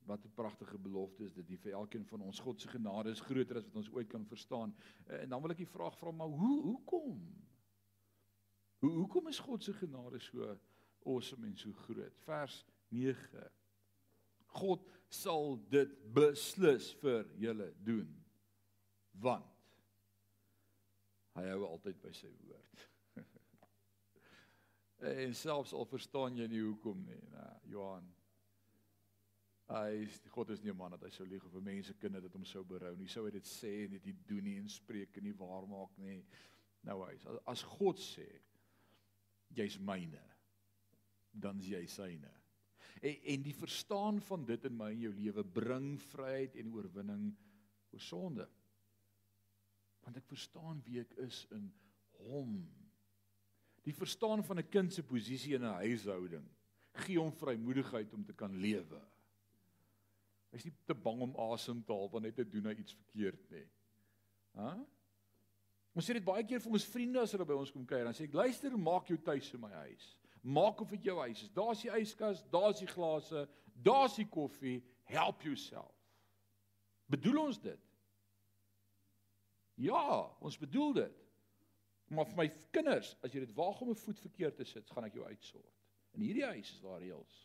[0.05, 3.21] Wat 'n pragtige belofte is dit die vir elkeen van ons God se genade is
[3.21, 4.75] groter as wat ons ooit kan verstaan.
[5.07, 7.17] En dan wil ek die vraag vra maar hoe hoekom?
[8.79, 10.57] Hoe hoekom is God se genade so
[11.05, 12.17] awesome en so groot.
[12.25, 13.49] Vers 9.
[14.59, 18.09] God sal dit beslis vir julle doen.
[19.23, 19.47] Want
[21.35, 22.87] hy hou altyd by sy woord.
[25.23, 28.09] en selfs al verstaan jy nie hoekom nie, nou Johan.
[29.71, 32.25] Hy is God is nie 'n man dat hy sou lieg of vir mense kinders
[32.25, 33.07] dit hom sou berou nie.
[33.07, 36.25] Sou hy dit sê en dit doen nie en spreek en nie waar maak nie.
[36.83, 37.15] Nou hy
[37.47, 38.27] as God sê
[39.55, 40.30] jy's myne
[41.31, 42.31] dan is jy syne.
[43.01, 47.29] En en die verstaan van dit in my en jou lewe bring vryheid en oorwinning
[47.91, 48.47] oor sonde.
[50.05, 51.71] Want ek verstaan wie ek is in
[52.27, 52.59] hom.
[53.85, 56.49] Die verstaan van 'n kind se posisie in 'n huishouding
[57.05, 58.99] gee hom vrymoedigheid om te kan lewe.
[60.51, 63.45] Hy's nie te bang om asem te haal want net te doen hy iets verkeerd
[63.53, 63.67] nie.
[64.59, 64.71] Hæ?
[65.95, 68.15] Ons sê dit baie keer vir ons vriende as hulle by ons kom kuier, dan
[68.15, 70.05] sê ek luister, maak jou tuis in my huis.
[70.41, 71.51] Maak of dit jou huis is.
[71.53, 75.93] Daar's die yskas, daar's die glase, daar's die koffie, help jouself.
[77.11, 77.89] Bedoel ons dit?
[79.81, 81.19] Ja, ons bedoel dit.
[82.11, 85.05] Maar vir my kinders, as jy dit waag om 'n voet verkeerd te sit, gaan
[85.05, 85.73] ek jou uitsort.
[86.11, 87.35] In hierdie huis is daar reëls.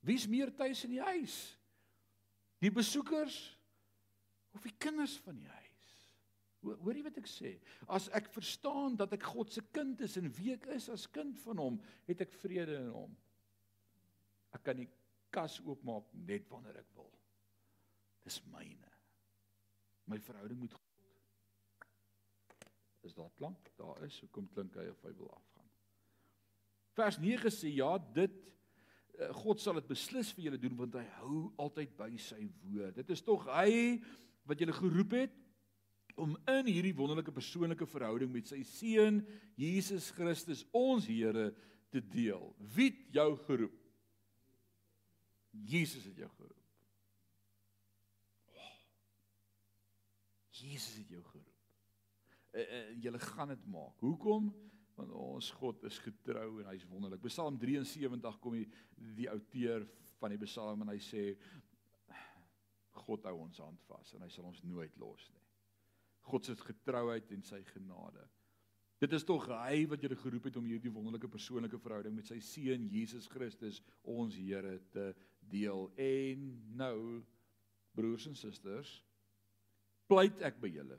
[0.00, 1.56] Wie's meer tuis in die huis?
[2.58, 3.58] Die besoekers
[4.54, 5.65] of die kinders van die huis?
[6.74, 7.52] Hoor jy wat ek sê?
[7.92, 11.38] As ek verstaan dat ek God se kind is en wie ek is as kind
[11.44, 13.14] van hom, het ek vrede in hom.
[14.56, 14.88] Ek kan die
[15.34, 17.10] kas oopmaak net wanneer ek wil.
[18.26, 18.90] Dis myne.
[20.10, 20.82] My verhouding met God.
[23.06, 23.70] Is daar klank?
[23.78, 24.18] Daar is.
[24.24, 25.70] Hoekom klink hy of hy wil afgaan?
[26.96, 28.36] Vers 9 sê ja, dit
[29.18, 32.96] eh, God sal dit beslis vir julle doen want hy hou altyd by sy woord.
[32.98, 34.00] Dit is tog hy
[34.48, 35.42] wat julle geroep het
[36.16, 39.20] om in hierdie wonderlike persoonlike verhouding met sy seun
[39.58, 41.50] Jesus Christus ons Here
[41.92, 42.48] te deel.
[42.74, 43.82] Wie het jou geroep?
[45.66, 46.64] Jesus het jou geroep.
[48.52, 48.72] Oh.
[50.50, 51.52] Jesus het jou geroep.
[52.56, 54.00] Uh, uh, julle gaan dit maak.
[54.00, 54.50] Hoekom?
[54.96, 57.24] Want ons God is getrou en hy's wonderlik.
[57.28, 59.84] Psalm 73 kom die, die outeur
[60.16, 61.28] van die Psalm en hy sê
[63.06, 65.45] God hou ons hand vas en hy sal ons nooit los nie.
[66.26, 68.24] God se getrouheid en sy genade.
[69.02, 72.38] Dit is tog hy wat julle geroep het om hierdie wonderlike persoonlike verhouding met sy
[72.40, 75.10] seun Jesus Christus, ons Here, te
[75.52, 75.90] deel.
[76.00, 76.46] En
[76.78, 77.00] nou,
[77.96, 78.96] broers en susters,
[80.08, 80.98] pleit ek by julle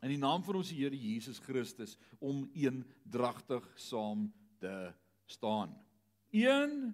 [0.00, 4.28] in die naam van ons Here Jesus Christus om eendragtig saam
[4.60, 4.74] te
[5.28, 5.74] staan.
[6.32, 6.92] Een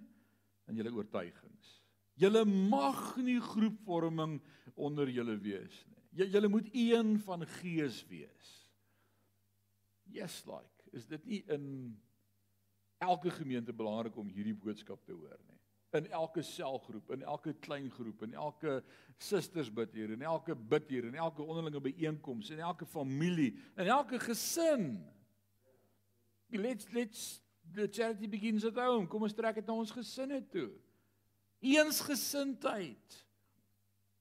[0.67, 1.75] in julle oortuigings.
[2.17, 4.39] Julle mag nie groepvorming
[4.75, 5.96] onder julle wees nie.
[6.17, 8.53] J julle moet een van gees wees.
[10.09, 11.65] Yes like, is dit nie in
[13.03, 15.59] elke gemeente belangrik om hierdie boodskap te hoor nie?
[15.95, 18.79] In elke selgroep, in elke klein groep, in elke
[19.23, 23.87] susters bid hier, in elke bid hier, in elke onderlinge byeenkoms, in elke familie, in
[23.87, 24.89] elke gesin.
[26.49, 27.41] Let's let's
[27.73, 29.07] the charity begins at home.
[29.07, 30.69] Kom ons trek dit na ons gesinne toe.
[31.63, 33.21] Eensgesindheid.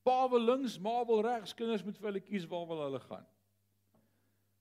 [0.07, 3.26] Pa wil links, ma wil regs, kinders moet vir hulle kies waar wil hulle gaan.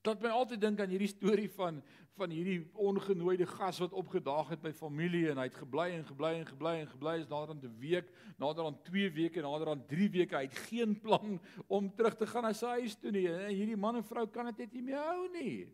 [0.06, 1.84] Dat my altyd dink aan hierdie storie van
[2.16, 6.30] van hierdie ongenooide gas wat opgedaag het by familie en hy het gebly en gebly
[6.40, 9.84] en gebly en gebly is nader aan 'n week, nader aan 2 weke, nader aan
[9.86, 10.36] 3 weke.
[10.36, 13.28] Hy het geen plan om terug te gaan na sy huis toe nie.
[13.28, 15.68] En hierdie man en vrou kan dit net nie meer hou nie.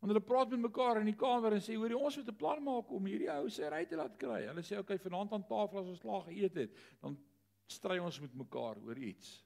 [0.00, 2.62] En hulle praat met mekaar in die kamer en sê: "Hoorie, ons moet 'n plan
[2.62, 5.46] maak om hierdie ou se ry te laat kry." Hulle sê: "Oké, okay, vanaand aan
[5.46, 6.70] tafel as ons klaar geëet het,
[7.02, 7.18] dan
[7.66, 9.42] stry ons met mekaar oor iets.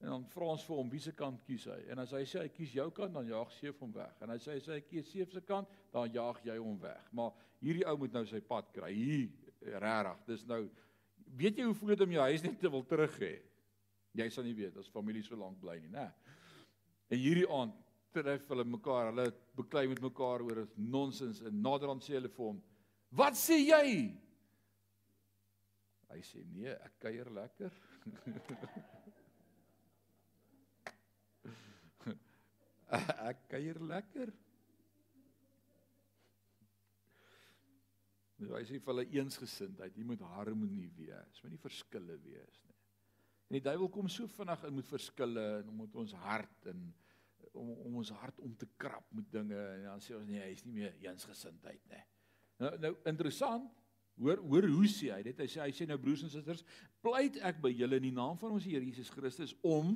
[0.00, 1.78] En dan vra ons vir hom wie se kant kies hy.
[1.92, 4.14] En as hy sê hy kies jou kant, dan jaag Seef hom weg.
[4.24, 7.10] En as hy sê hy kies Seef se kant, dan jaag jy hom weg.
[7.12, 8.94] Maar hierdie ou moet nou sy pad kry.
[8.96, 9.28] Hier
[9.84, 10.24] regtig.
[10.30, 10.62] Dis nou
[11.36, 13.34] weet jy hoe voel dit om jou huis net te wil terug hê?
[14.18, 16.08] Jy sal nie weet as familie so lank bly nie, né?
[17.10, 17.76] En hierdie aand
[18.14, 19.12] tref hulle mekaar.
[19.12, 19.28] Hulle
[19.58, 22.62] beklei met mekaar oor 'n nonsens en naderhand sê hulle vir hom:
[23.10, 24.16] "Wat sê jy?"
[26.10, 27.72] Hy sê nee, ek kuier lekker.
[33.30, 34.32] ek kuier lekker.
[38.40, 42.78] Nou hy sê vir hulle eensgesindheid, jy moet harmonie wees, moet nie verskille wees nie.
[43.50, 46.80] En die duiwel kom so vinnig in met verskille en om met ons hart en
[47.58, 50.62] om om ons hart om te krap met dinge en dan sê ons nee, hy's
[50.64, 52.02] nie meer eensgesindheid nie.
[52.62, 53.79] Nou nou interessant
[54.20, 55.38] Hoor hoor hoe sê hy dit?
[55.40, 56.64] Hy sê hy sê nou broers en susters,
[57.00, 59.94] pleit ek by julle in die naam van ons Here Jesus Christus om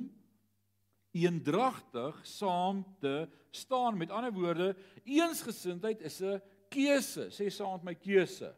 [1.15, 3.99] eendragtig saam te staan.
[3.99, 4.73] Met ander woorde,
[5.05, 7.29] eensgesindheid is 'n keuse.
[7.29, 8.53] Sê saam met my keuse.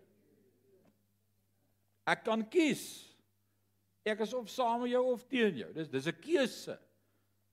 [2.07, 3.03] Ek kan kies.
[4.05, 5.73] Ek is of saam met jou of teen jou.
[5.73, 6.79] Dis dis 'n keuse.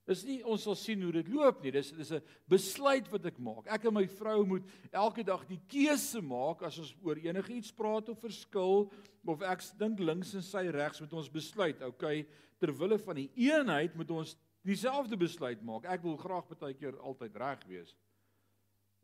[0.05, 1.73] Dis nie ons sal sien hoe dit loop nie.
[1.73, 3.67] Dis dis 'n besluit wat ek maak.
[3.67, 8.09] Ek en my vrou moet elke dag die keuse maak as ons oor enigiets praat
[8.09, 8.93] of verskil
[9.27, 11.81] of ek dink links en sy regs moet ons besluit.
[11.81, 12.27] Okay,
[12.59, 15.87] ter wille van die eenheid moet ons dieselfde besluit maak.
[15.87, 17.97] Ek wil graag baie keer altyd reg wees.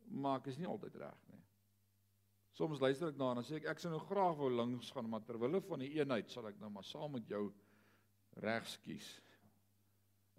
[0.05, 1.41] Maar ek is nie altyd reg nie.
[2.53, 5.09] Soms luister ek na en dan sê ek ek sou nou graag wou links gaan,
[5.09, 7.47] maar ter wille van die eenheid sal ek nou maar saam met jou
[8.43, 9.21] regs kies.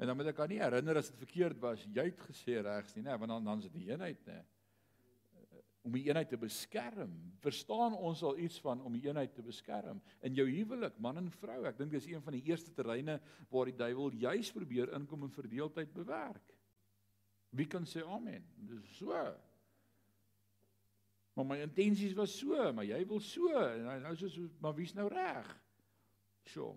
[0.03, 2.96] En dan moet ek aan nie herinner as dit verkeerd was, jy het gesê regs
[2.96, 4.40] nie, nê, want dan dan is dit die eenheid, nê.
[5.82, 7.14] om die eenheid te beskerm.
[7.42, 11.30] Verstaan ons al iets van om die eenheid te beskerm in jou huwelik, man en
[11.40, 11.61] vrou?
[11.66, 13.18] Ek dink dis een van die eerste terreine
[13.50, 16.55] waar die duiwel juis probeer inkom en verdeeldheid bewerk.
[17.50, 18.46] Wie kan sê amen?
[18.70, 19.18] Dis so.
[21.34, 24.94] Maar my intensies was so, maar jy wil so en nou is so maar wie's
[24.98, 25.50] nou reg?
[26.55, 26.74] So.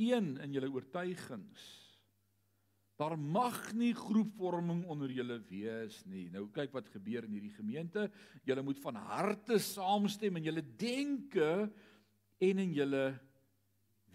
[0.00, 1.68] Een in julle oortuigings
[3.00, 6.26] Daar mag nie groepvorming onder julle wees nie.
[6.32, 8.10] Nou kyk wat gebeur in hierdie gemeente.
[8.44, 11.48] Julle moet van harte saamstem in julle denke
[12.44, 13.06] en in julle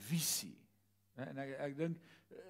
[0.05, 0.53] visie.
[1.17, 2.05] En ek ek dink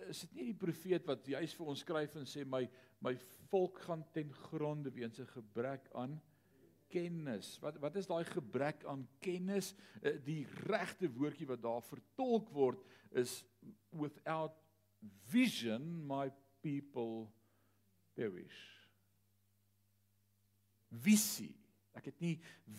[0.09, 2.65] is dit nie die profeet wat juis vir ons skryf en sê my
[3.05, 3.13] my
[3.51, 6.19] volk gaan ten gronde weens 'n gebrek aan
[6.91, 7.55] kennis.
[7.63, 9.73] Wat wat is daai gebrek aan kennis?
[10.01, 12.83] Eh, die regte woordjie wat daar vertolk word
[13.15, 13.43] is
[13.91, 14.53] without
[15.31, 16.29] vision my
[16.61, 17.29] people
[18.15, 18.57] perish.
[20.91, 21.55] Visie.
[21.95, 22.33] Ek het nie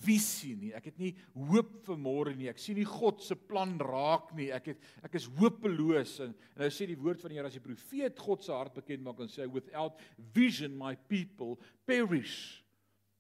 [0.05, 0.75] visie nie.
[0.77, 1.15] Ek het nie
[1.49, 2.51] hoop vir môre nie.
[2.53, 4.51] Ek sien nie God se plan raak nie.
[4.53, 7.57] Ek het ek is hopeloos en en nou sê die woord van die Here as
[7.57, 10.01] die profeet God se hart bekend maak en sê without
[10.37, 11.57] vision my people
[11.89, 12.66] perish.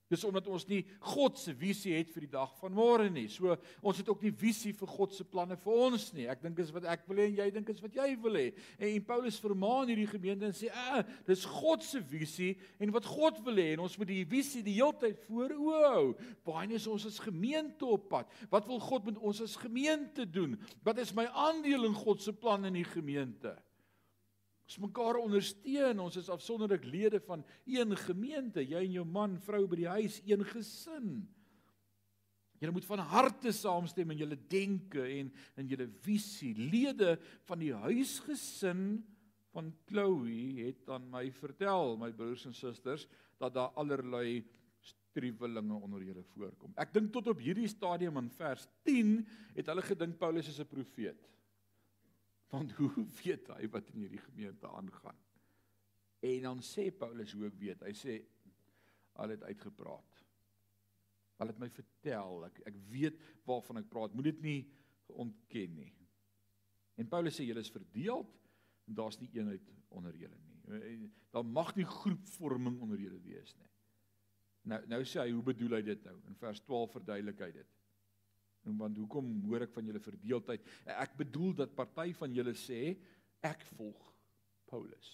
[0.06, 3.26] Dis omdat ons nie God se visie het vir die dag van môre nie.
[3.32, 6.28] So ons het ook nie visie vir God se planne vir ons nie.
[6.30, 8.46] Ek dink is wat ek wil hê en jy dink is wat jy wil hê.
[8.78, 12.94] En, en Paulus vermaan hierdie gemeente en sê, "Ag, ah, dis God se visie en
[12.94, 16.14] wat God wil hê en ons moet die visie die heeltyd voor oë hou.
[16.44, 18.30] Baie is ons as gemeente op pad.
[18.50, 20.56] Wat wil God met ons as gemeente doen?
[20.84, 23.56] Wat is my aandeel in God se plan in die gemeente?"
[24.66, 26.02] Ons mekaar ondersteun.
[26.02, 28.64] Ons is afsonderlik lede van een gemeente.
[28.64, 31.10] Jy en jou man, vrou by die huis, een gesin.
[32.56, 36.54] Julle moet van harte saamstem in julle denke en in julle visie.
[36.56, 37.14] Lede
[37.46, 39.04] van die huisgesin
[39.54, 43.06] van Chloe het aan my vertel, my broers en susters,
[43.40, 44.40] dat daar allerlei
[44.84, 46.74] striwelinge onder julle voorkom.
[46.80, 49.18] Ek dink tot op hierdie stadium in vers 10
[49.56, 51.20] het hulle gedink Paulus is 'n profeet.
[52.54, 55.18] Want hoe weet hy wat in hierdie gemeente aangaan?
[56.26, 57.84] En dan sê Paulus hoe ek weet.
[57.86, 58.16] Hy sê
[59.22, 60.24] al het uitgepraat.
[61.42, 62.46] Al het my vertel.
[62.48, 64.14] Ek ek weet waarvan ek praat.
[64.16, 64.60] Moet dit nie
[65.12, 65.92] ontken nie.
[66.96, 68.32] En Paulus sê julle is verdeeld
[68.86, 71.10] en daar's nie eenheid onder julle nie.
[71.30, 73.72] Daar mag nie groepvorming onder julle wees nie.
[74.72, 76.16] Nou nou sê hy hoe bedoel hy dit nou?
[76.30, 77.74] In vers 12 verduidelik hy dit.
[78.74, 80.64] Want hoekom hoor ek van julle verdeeldheid?
[80.90, 82.96] Ek bedoel dat party van julle sê
[83.46, 84.12] ek volg
[84.66, 85.12] Paulus.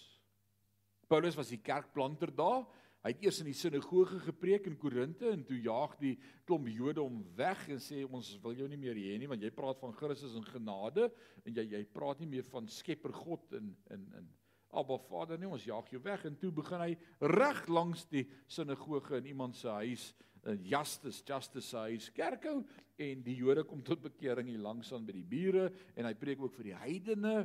[1.07, 2.63] Paulus was die kerkplanter daar.
[3.03, 6.13] Hy het eers in die sinagoge gepreek in Korinte en toe jaag die
[6.47, 9.51] klomp Jode hom weg en sê ons wil jou nie meer hê nie want jy
[9.51, 11.09] praat van Christus en genade
[11.43, 14.31] en jy jy praat nie meer van Skepper God en in in
[14.73, 16.93] Abba Vader nie ons jaag jou weg en toe begin hy
[17.35, 20.07] reg langs die sinagoge in iemand se huis
[20.43, 22.63] Justus Justus se huis kerkhou
[22.99, 26.41] en die Jode kom tot bekering hier langs aan by die bure en hy preek
[26.43, 27.35] ook vir die heidene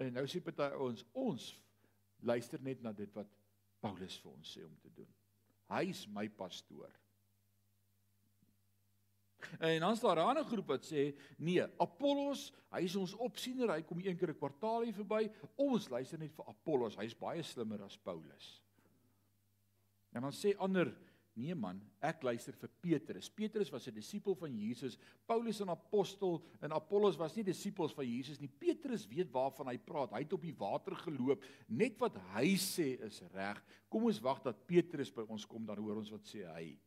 [0.00, 1.50] en nou sê party ons ons
[2.24, 3.28] luister net na dit wat
[3.84, 5.08] Paulus vir ons sê om te doen.
[5.68, 6.92] Hy is my pastoor.
[9.60, 13.82] En staan daar 'n ander groep wat sê nee, Apollos, hy is ons opsiener, hy
[13.82, 15.30] kom een keer 'n kwartaal hier verby.
[15.56, 18.62] Ons luister net vir Apollos, hy's baie slimmer as Paulus.
[20.12, 20.96] En dan sê ander
[21.34, 23.26] Nee man, ek luister vir Petrus.
[23.26, 24.96] Petrus was 'n disipel van Jesus.
[25.26, 28.48] Paulus 'n apostel en Apollos was nie disippels van Jesus nie.
[28.48, 30.12] Petrus weet waarvan hy praat.
[30.12, 31.42] Hy het op die water geloop.
[31.66, 33.64] Net wat hy sê is reg.
[33.88, 36.78] Kom ons wag dat Petrus by ons kom dan hoor ons wat sê hy.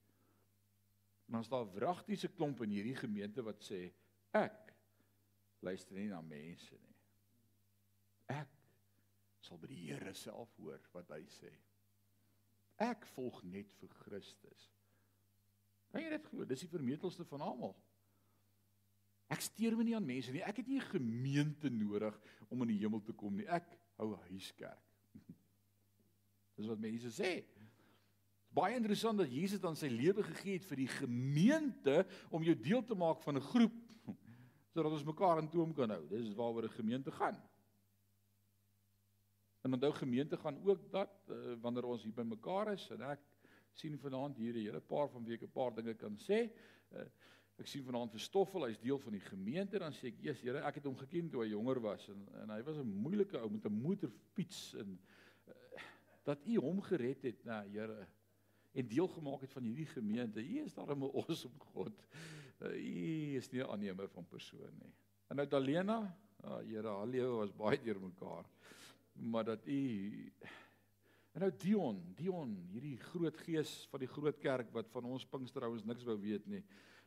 [1.27, 3.91] En dan staan wragtiese klomp in hierdie gemeente wat sê
[4.31, 4.73] ek
[5.59, 6.95] luister nie na mense nie.
[8.27, 8.47] Ek
[9.41, 11.51] sal by die Here self hoor wat hy sê.
[12.77, 14.69] Ek volg net vir Christus.
[15.91, 16.45] Kan jy dit glo?
[16.45, 17.73] Dis die vermetelste van almal.
[19.33, 20.43] Ek steur my nie aan mense nie.
[20.45, 22.15] Ek het nie 'n gemeente nodig
[22.49, 23.47] om in die hemel te kom nie.
[23.47, 23.67] Ek
[23.97, 24.83] hou huiskerk.
[26.55, 27.43] Dis wat mense sê.
[28.49, 32.83] Baie interessant dat Jesus dan sy lewe gegee het vir die gemeente om jou deel
[32.83, 33.75] te maak van 'n groep
[34.73, 36.07] sodat ons mekaar in toom kan hou.
[36.07, 37.37] Dis waaroor 'n gemeente gaan.
[39.67, 43.23] En onthou gemeente gaan ook dat uh, wanneer ons hier bymekaar is en ek
[43.75, 46.37] sien vanaand hier 'n hele paar van week 'n paar dinge kan sê.
[46.95, 47.03] Uh,
[47.59, 50.61] ek sien vanaand vir Stoffel, hy's deel van die gemeente, dan sê ek: "Jesus, Here,
[50.63, 53.49] ek het hom geken toe hy jonger was en en hy was 'n moeilike ou
[53.49, 54.99] met 'n motorfiets en
[55.47, 55.83] uh,
[56.23, 58.07] dat U hom gered het, nou Here,
[58.71, 60.39] en deel gemaak het van hierdie gemeente.
[60.39, 62.07] U is daar 'n awesome God.
[62.61, 64.93] U uh, is nie 'n aannemer van persoon nie.
[65.27, 68.45] En nou Dalena, ah Here, al jou was baie deurmekaar
[69.19, 69.81] maar dat u
[71.37, 75.83] En nou Dion, Dion, hierdie groot gees van die groot kerk wat van ons Pinksterouens
[75.85, 76.63] niks wou weet nie.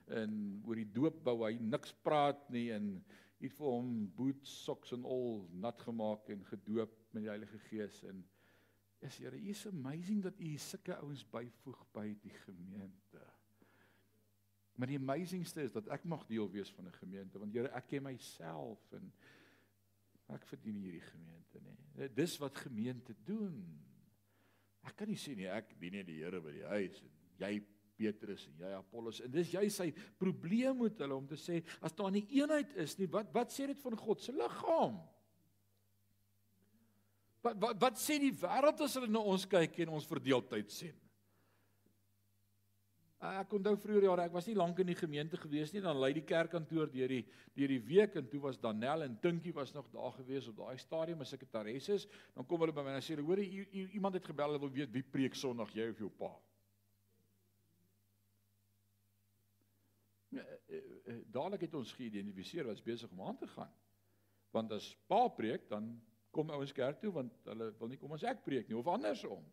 [0.06, 2.92] En oor die doop wou hy niks praat nie en
[3.40, 8.04] het vir hom boots, socks en al nat gemaak en gedoop met die Heilige Gees
[8.06, 8.22] en
[9.02, 13.26] is Here, U is amazing dat U sulke ouens byvoeg by die gemeente.
[14.78, 17.90] Maar die amazingste is dat ek mag deel wees van 'n gemeente want Here, ek
[17.96, 19.10] ken myself en
[20.34, 22.08] ek verdien hierdie gemeente nie.
[22.16, 23.58] Dis wat gemeente doen.
[24.86, 27.12] Ek kan nie sê nie ek dien nie die Here by die huis en
[27.42, 27.52] jy
[28.00, 31.96] Petrus en jy Apollos en dis jy sy probleem met hulle om te sê as
[31.96, 34.96] daar nie eenheid is nie wat wat sê dit van God se liggaam?
[37.44, 40.96] Wat wat wat sê die wêreld as hulle na ons kyk en ons verdeeldheid sien?
[43.20, 46.14] Ek onthou vroeër jare, ek was nie lank in die gemeente gewees nie, dan lei
[46.16, 49.90] die kerkkantoor deur die deur die week en toe was Danel en Tinkie was nog
[49.92, 53.18] daar gewees op daai stadium as sekretaris is, dan kom hulle by my en sê,
[53.20, 56.32] "Hoor, iemand het gebel, hulle wil weet wie preek Sondag, jy of jou pa?"
[60.30, 63.72] Ja, eh, eh, dadelik het ons geïdentifiseer wat besig om aan te gaan.
[64.50, 66.00] Want as pa preek, dan
[66.30, 69.44] kom ouens kerk toe want hulle wil nie kom as ek preek nie of andersom.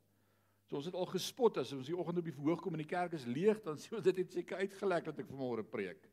[0.67, 2.89] So ons het al gespot as ons die oggend op die verhoog kom en die
[2.89, 6.09] kerk is leeg, dan sê ons dit het seker uitgelek dat ek vanmôre preek.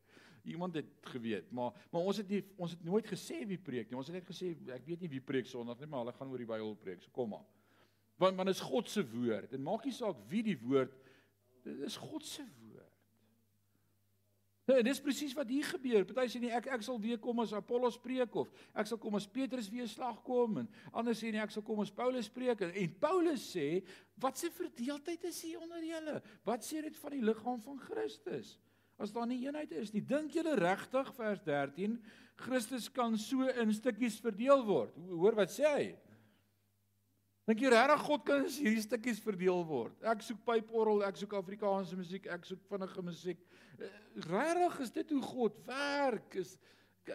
[0.47, 3.97] Iemand het geweet, maar maar ons het nie ons het nooit gesê wie preek nie.
[3.99, 6.43] Ons het net gesê ek weet nie wie preek Sondag nie, maar hulle gaan oor
[6.43, 7.03] die Bybel preek.
[7.03, 7.43] So kom maar.
[8.21, 9.49] Want want is God se woord.
[9.51, 10.93] Dit maak nie saak wie die woord
[11.65, 12.64] dit is God se woord.
[14.65, 16.07] Nee, dis presies wat hier gebeur.
[16.09, 19.17] Party sê nee, ek ek sal weer kom as Apollos preek of ek sal kom
[19.19, 22.63] as Petrus weer slag kom en ander sê nee, ek sal kom as Paulus preek
[22.65, 23.83] en, en Paulus sê
[24.23, 26.17] wat se verdeeldheid is hier onder julle?
[26.49, 28.55] Wat sê dit van die liggaam van Christus?
[28.97, 31.99] As daar nie eenheid is nie, dink julle regtig vers 13
[32.41, 34.97] Christus kan so in stukkies verdeel word?
[35.11, 35.85] Hoor wat sê hy?
[37.45, 39.99] Dink jy regtig God kan hierdie stukkies verdeel word?
[40.09, 43.45] Ek soek pyporrel, ek soek Afrikaanse musiek, ek soek vinnige musiek.
[43.79, 43.91] Eh,
[44.29, 46.35] regtig is dit hoe God werk?
[46.39, 46.57] Is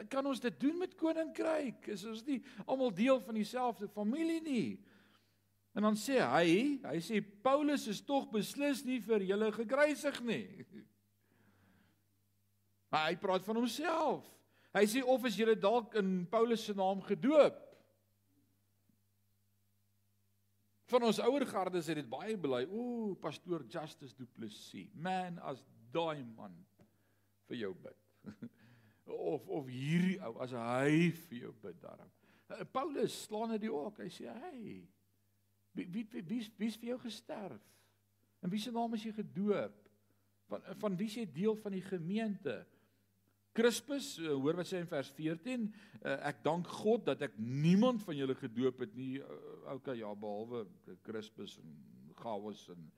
[0.08, 1.88] kan ons dit doen met koninkryk?
[1.90, 4.78] Is ons nie almal deel van dieselfde familie nie?
[5.74, 10.46] En dan sê hy, hy sê Paulus is tog beslis nie vir julle gekruisig nie.
[12.90, 14.24] Maar hy praat van homself.
[14.74, 17.60] Hy sê of is julle dalk in Paulus se naam gedoop?
[20.90, 22.64] Van ons ouer gardes het dit baie bely.
[22.66, 24.90] Ooh, pastoor Justice Du Plessis.
[24.94, 25.62] Man as
[25.92, 26.54] daai man
[27.48, 27.98] vir jou bid.
[29.10, 32.10] of of hierdie ou as hy vir jou bid daarom.
[32.50, 33.98] Eh, Paulus slaan dit ook.
[33.98, 34.88] Hy sê, "Hey,
[35.72, 37.62] wie wie wie wie wie's vir jou gesterf?
[38.42, 39.88] En wie se naam is jy gedoop?
[40.48, 42.66] Van van wie jy deel van die gemeente?"
[43.52, 45.74] Crispus, uh, hoor wat sê in vers 14,
[46.04, 49.20] uh, eh, ek dank God dat ek niemand van julle gedoop het nie.
[49.74, 50.66] Okay, ja, behalwe
[51.02, 51.74] Crispus en
[52.14, 52.92] Gaius en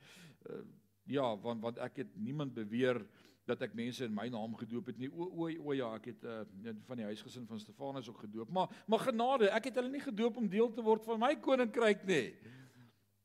[1.05, 3.03] ja, want want ek het niemand beweer
[3.49, 5.11] dat ek mense in my naam gedoop het nie.
[5.11, 6.43] O o, o ja, ek het uh,
[6.87, 8.51] van die huisgesin van Stefanus ook gedoop.
[8.55, 12.07] Maar maar genade, ek het hulle nie gedoop om deel te word van my koninkryk
[12.09, 12.27] nie.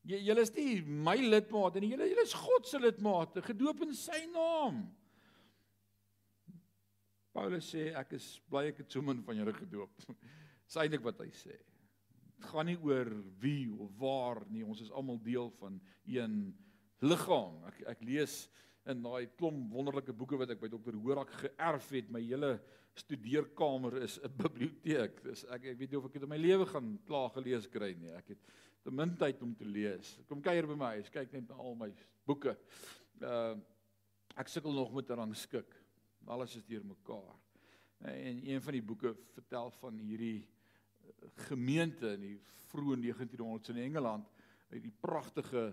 [0.08, 1.92] J julle is nie my lidmate nie.
[1.94, 4.86] Julle julle is God se lidmate, gedoop in sy naam.
[7.38, 10.08] Paulus sê ek is bly ek het so min van julle gedoop.
[10.66, 11.54] Dis eintlik wat hy sê.
[12.38, 13.12] Dit gaan nie oor
[13.42, 15.78] wie of waar nie, ons is almal deel van
[16.10, 16.40] een
[17.06, 17.64] liggaam.
[17.72, 18.48] Ek ek lees
[18.88, 22.12] in daai klomp wonderlike boeke wat ek by dokter Horak geërf het.
[22.14, 22.58] My hele
[22.98, 25.24] studeerkamer is 'n biblioteek.
[25.24, 27.94] Dis ek ek weet nie of ek dit in my lewe gaan klaar gelees kry
[27.94, 28.14] nie.
[28.16, 28.40] Ek het
[28.84, 30.20] te min tyd om te lees.
[30.28, 31.92] Kom kuier by my huis, kyk net na al my
[32.26, 32.58] boeke.
[33.22, 33.58] Uh
[34.38, 35.72] ek sukkel nog met daaraan skik
[36.28, 37.36] alles is deurmekaar.
[37.98, 42.36] En een van die boeke vertel van hierdie eh, gemeente in die
[42.68, 44.28] vroeë 1900s in Engeland,
[44.70, 45.72] uit die pragtige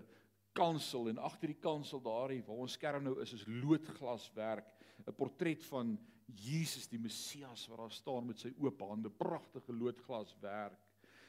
[0.55, 4.71] kansel en agter die kansel daar waar ons skerm nou is is loodglaswerk,
[5.05, 10.79] 'n portret van Jesus die Messias wat daar staan met sy oop hande, pragtige loodglaswerk.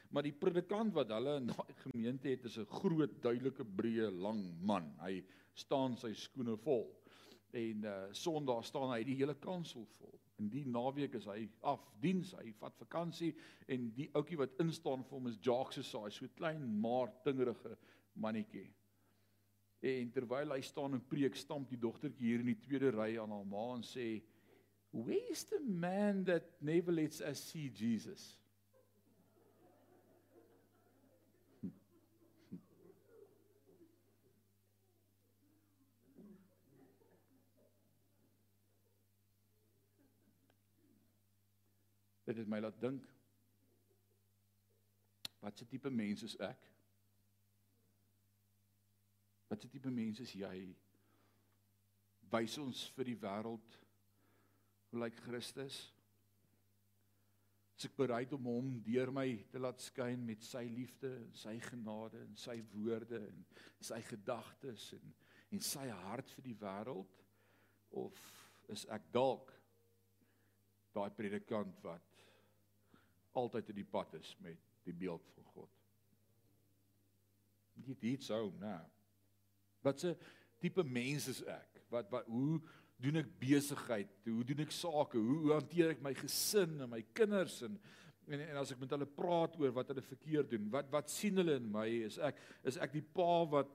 [0.09, 4.43] Maar die predikant wat hulle in daai gemeente het, is 'n groot, duidelike, breë, lang
[4.61, 4.95] man.
[4.99, 5.23] Hy
[5.53, 6.95] staan sy skoene vol
[7.51, 10.19] en uh Sondag staan hy die hele kansel vol.
[10.37, 13.35] En die naweek is hy af diens, hy vat vakansie
[13.67, 17.77] en die ouetjie wat instaan vir hom is Jacques se saai, so klein maar tingerige
[18.13, 18.67] mannetjie.
[19.87, 23.31] En terwyl hy staan en preek, stamp die dogtertjie hier in die tweede ry aan
[23.31, 24.21] haar ma en sê,
[24.91, 28.35] "Where is the man that never lets us see Jesus?"
[42.27, 43.05] Dit het my laat dink.
[45.39, 46.76] Wat 'n tipe mens is ek?
[49.47, 50.75] Wat 'n tipe mens is jy?
[52.31, 53.77] Wys ons vir die wêreld
[54.89, 55.93] hoe lyk Christus?
[57.77, 62.19] Is ek bereid om hom deur my te laat skyn met sy liefde sy genade
[62.25, 63.45] en sy woorde en
[63.79, 65.13] sy gedagtes en
[65.55, 67.21] en sy hart vir die wêreld
[68.01, 68.17] of
[68.73, 69.53] is ek dalk
[70.97, 72.25] daai predikant wat
[73.37, 75.73] altyd in die pad is met die beeld van God.
[78.01, 78.79] Dit sou, nee.
[78.81, 78.96] Wat
[79.93, 80.15] 'n
[80.59, 81.83] tipe mens is ek?
[81.89, 82.59] Wat wat hoe
[82.97, 84.09] doen ek besigheid?
[84.25, 85.17] Hoe doen ek sake?
[85.17, 87.79] Hoe, hoe hanteer ek my gesin en my kinders en
[88.27, 91.37] en, en as ek met hulle praat oor wat hulle verkeerd doen, wat wat sien
[91.39, 91.87] hulle in my?
[92.09, 93.71] Is ek is ek die pa wat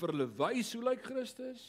[0.00, 1.64] vir hulle wys hoe lyk Christus?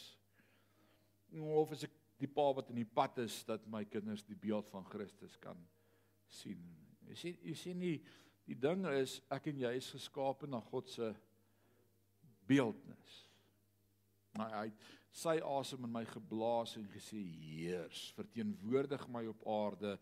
[1.35, 4.69] Of is ek die pa wat in die pad is dat my kinders die beeld
[4.71, 5.59] van Christus kan
[6.31, 6.61] sien?
[7.07, 7.97] Jy sien jy sien nie
[8.47, 11.11] die ding is ek en jy is geskape na God se
[12.47, 13.17] beeldnis.
[14.37, 14.87] Maar hy het
[15.17, 19.95] sy asem in my geblaas en gesê heers verteenwoordig my op aarde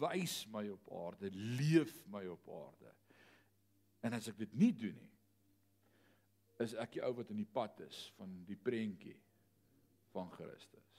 [0.00, 2.92] wys my op aarde leef my op aarde
[4.06, 5.12] en as ek dit nie doen nie
[6.64, 9.18] is ek die ou wat in die pad is van die prentjie
[10.14, 10.92] van Christus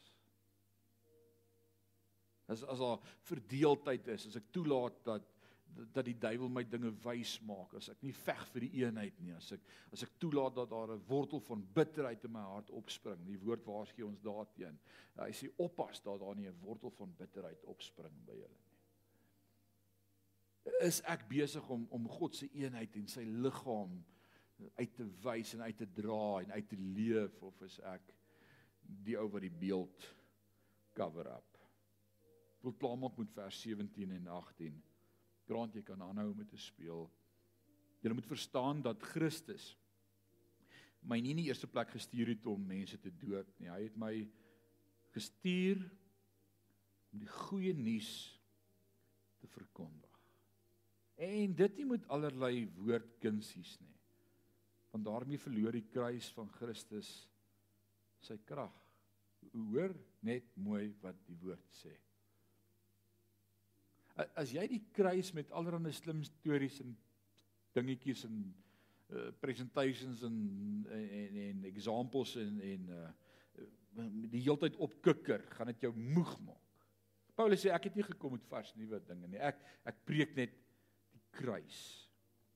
[2.52, 5.32] as as daar verdeeldheid is as ek toelaat dat
[5.76, 7.74] dat die duiwel my dinge wys maak.
[7.76, 9.66] As ek nie veg vir die eenheid nie as ek
[9.96, 13.66] as ek toelaat dat daar 'n wortel van bitterheid in my hart opspring die woord
[13.66, 14.80] waarsku ons daarteen.
[15.18, 18.74] Hy sê oppas dat daar nie 'n wortel van bitterheid opspring by julle nie.
[20.82, 24.04] Is ek besig om om God se eenheid en sy liggaam
[24.76, 28.14] uit te wys en uit te dra en uit te leef of is ek
[28.82, 30.16] die ou wat die beeld
[30.94, 31.58] cover up?
[32.62, 34.84] Wil klaarmaak met vers 17 en 18
[35.46, 37.06] Grant jy kan aanhou met te speel.
[38.02, 39.74] Jy moet verstaan dat Christus
[41.06, 43.70] my nie in die eerste plek gestuur het om mense te doop nie.
[43.70, 44.14] Hy het my
[45.14, 45.84] gestuur
[47.14, 48.10] om die goeie nuus
[49.42, 50.16] te verkondig.
[51.22, 53.94] En dit nie met allerlei woordkunsies nie.
[54.96, 57.12] Want daarmee verloor die kruis van Christus
[58.26, 58.74] sy krag.
[59.54, 59.94] Hoor
[60.26, 61.94] net mooi wat die woord sê
[64.16, 66.94] as jy die kruis met allerlei slim stories en
[67.76, 68.38] dingetjies en
[69.12, 70.38] uh, presentations en
[70.96, 73.10] en en examples en en uh,
[74.32, 76.88] die heeltyd opkikker, gaan dit jou moeg maak.
[77.36, 79.40] Paulus sê ek het nie gekom met vars nuwe dinge nie.
[79.40, 80.56] Ek ek preek net
[81.16, 81.80] die kruis.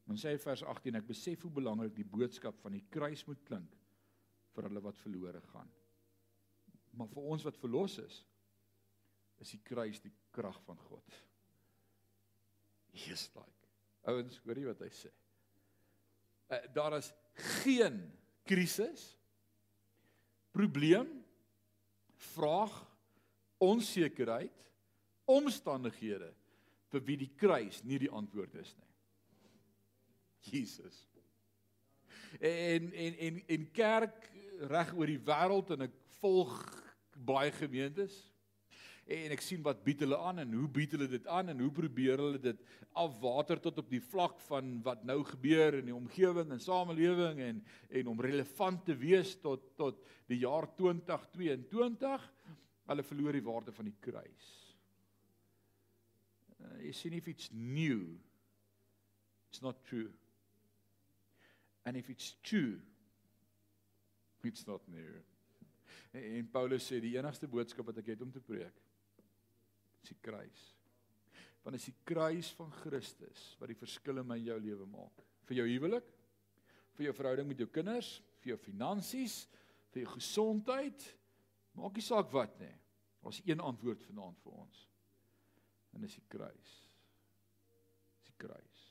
[0.08, 3.76] Dan sê vers 18 ek besef hoe belangrik die boodskap van die kruis moet klink
[4.56, 5.70] vir hulle wat verlore gaan.
[6.98, 8.22] Maar vir ons wat verlos is,
[9.40, 11.20] is die kruis die krag van God.
[12.94, 13.70] Jesus like.
[14.10, 15.12] Ouens, hoor jy wat hy sê?
[16.50, 17.12] Uh, daar is
[17.62, 18.00] geen
[18.50, 19.04] krisis,
[20.56, 21.10] probleem,
[22.34, 22.74] vraag,
[23.62, 24.56] onsekerheid,
[25.30, 26.32] omstandighede
[26.90, 28.90] vir wie die kruis nie die antwoord is nie.
[30.50, 31.04] Jesus.
[32.40, 34.30] En en en en kerk
[34.70, 36.56] reg oor die wêreld en ek volg
[37.14, 38.16] baie gemeentes
[39.10, 41.72] en ek sien wat bied hulle aan en hoe bied hulle dit aan en hoe
[41.74, 42.60] probeer hulle dit
[43.02, 47.62] afwater tot op die vlak van wat nou gebeur in die omgewing en samelewing en
[48.02, 52.28] en om relevant te wees tot tot die jaar 2022
[52.90, 54.50] hulle verloor die waarde van die kruis.
[56.60, 58.14] Uh, jy sien if it's new
[59.50, 60.12] it's not true.
[61.86, 62.78] And if it's true
[64.46, 65.18] it's not new.
[66.14, 68.86] En Paulus sê die enigste boodskap wat ek het om te preek
[70.04, 70.66] is die kruis.
[71.64, 75.24] Want dit is die kruis van Christus wat die verskil in my jou lewe maak.
[75.50, 76.12] Vir jou huwelik,
[76.98, 79.42] vir jou verhouding met jou kinders, vir jou finansies,
[79.94, 81.08] vir jou gesondheid,
[81.78, 82.74] maak nie saak wat nie.
[83.20, 84.86] Daar's een antwoord vanaand vir ons.
[85.96, 86.72] En dis die kruis.
[88.16, 88.86] Dis die kruis.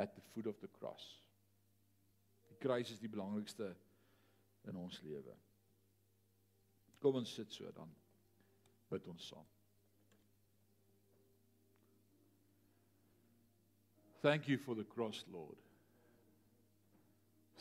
[0.00, 1.06] At the foot of the cross.
[2.50, 3.70] Die kruis is die belangrikste
[4.68, 5.36] in ons lewe.
[7.00, 7.92] Kom ons sit so dan
[8.90, 9.46] bid ons saam.
[14.20, 15.56] Thank you for the cross, Lord.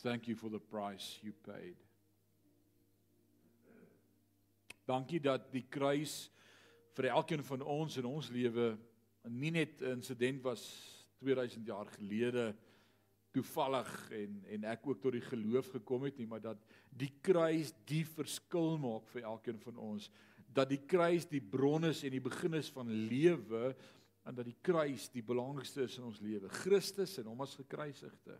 [0.01, 1.75] Thank you for the price you paid.
[4.87, 6.29] Dankie dat die kruis
[6.97, 8.73] vir elkeen van ons in ons lewe
[9.29, 10.63] nie net 'n insident was
[11.19, 12.55] 2000 jaar gelede
[13.31, 16.57] toevallig en en ek ook tot die geloof gekom het nie, maar dat
[16.89, 20.09] die kruis die verskil maak vir elkeen van ons
[20.53, 23.75] dat die kruis die bron is en die begin is van lewe
[24.27, 26.49] en dat die kruis die belangrikste is in ons lewe.
[26.61, 28.37] Christus en hom as gekruisigde.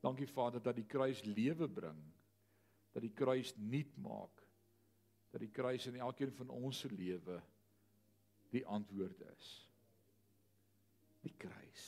[0.00, 1.98] Dankie Vader dat die kruis lewe bring.
[2.94, 4.44] Dat die kruis nuut maak.
[5.30, 7.40] Dat die kruis in elkeen van ons se lewe
[8.50, 9.50] die antwoord is.
[11.22, 11.84] Die kruis.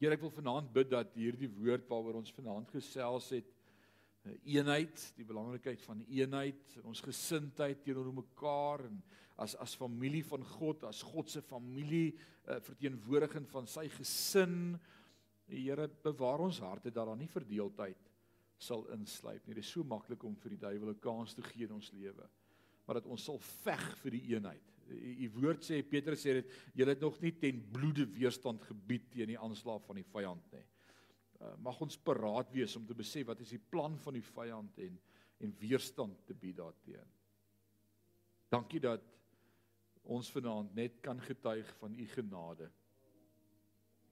[0.00, 3.48] Here ek wil vanaand bid dat hierdie woord waaroor ons vanaand gesels het,
[4.44, 9.00] eenheid, die belangrikheid van eenheid, ons gesindheid teenoor mekaar en
[9.40, 12.12] as as familie van God, as God se familie,
[12.44, 14.74] uh, verteenwoordiging van sy gesin.
[15.50, 18.10] Die Here bewaar ons harte dat daar nie verdeeldheid
[18.60, 19.56] sal insluip nie.
[19.56, 22.28] Dit is so maklik om vir die duiwel 'n kans te gee in ons lewe.
[22.86, 24.66] Maar dat ons sal veg vir die eenheid.
[24.90, 29.28] U woord sê Petrus sê dit, julle het nog nie ten bloede weerstand gebied teen
[29.28, 30.64] die aanslag van die vyand nie.
[31.40, 34.78] Uh, mag ons paraat wees om te besef wat is die plan van die vyand
[34.78, 34.98] en
[35.40, 37.08] en weerstand te bied daarteen.
[38.52, 39.04] Dankie dat
[40.02, 42.68] ons vanaand net kan getuig van u genade.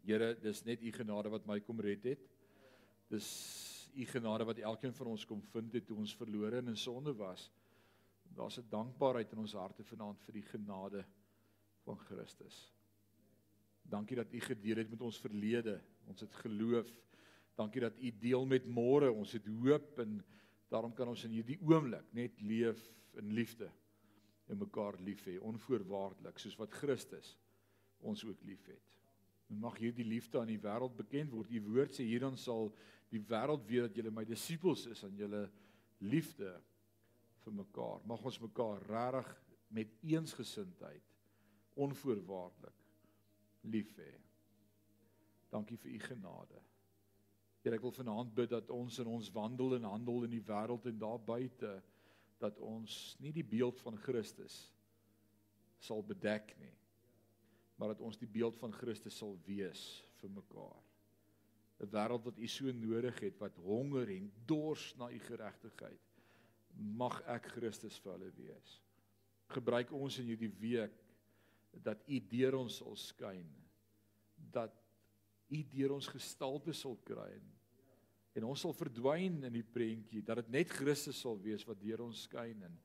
[0.07, 2.22] Here, dis net u genade wat my kom red het.
[3.12, 3.29] Dis
[3.93, 7.12] u genade wat elkeen van ons kom vind het toe ons verlore en in sonde
[7.18, 7.51] was.
[8.24, 11.05] Daar's 'n dankbaarheid in ons harte vanaand vir die genade
[11.85, 12.72] van Christus.
[13.83, 15.81] Dankie dat u gedeel het met ons verlede.
[16.07, 16.91] Ons het geloof.
[17.59, 19.11] Dankie dat u deel met môre.
[19.11, 20.21] Ons het hoop en
[20.71, 22.81] daarom kan ons in hierdie oomblik net leef
[23.19, 23.71] in liefde
[24.49, 27.35] en mekaar lief hê onvoorwaardelik soos wat Christus
[27.99, 28.95] ons ook liefhet.
[29.49, 31.51] En mag hierdie liefde aan die wêreld bekend word.
[31.51, 32.71] U woord sê hierdan sal
[33.13, 35.43] die wêreld weet dat julle my disippels is aan julle
[36.05, 36.53] liefde
[37.43, 38.05] vir mekaar.
[38.07, 39.35] Mag ons mekaar regtig
[39.75, 41.15] met eensgesindheid
[41.79, 42.87] onvoorwaardelik
[43.69, 44.13] lief hê.
[45.53, 46.63] Dankie vir u genade.
[47.63, 50.87] Here ek wil vanaand bid dat ons in ons wandel en handel in die wêreld
[50.87, 51.83] en daar buite
[52.39, 54.69] dat ons nie die beeld van Christus
[55.83, 56.75] sal bedek nie
[57.79, 59.83] maar dat ons die beeld van Christus sal wees
[60.19, 60.83] vir mekaar.
[61.79, 66.01] 'n wêreld wat u so nodig het wat honger en dors na u geregtigheid.
[66.75, 68.81] Mag ek Christus vir hulle wees.
[69.55, 70.99] Gebruik ons in hierdie week
[71.73, 73.47] dat u deur ons sal skyn
[74.51, 74.75] dat
[75.49, 77.55] u deur ons gestalte sal kry en
[78.39, 82.05] en ons sal verdwyn in die prentjie dat dit net Christus sal wees wat deur
[82.05, 82.77] ons skyn en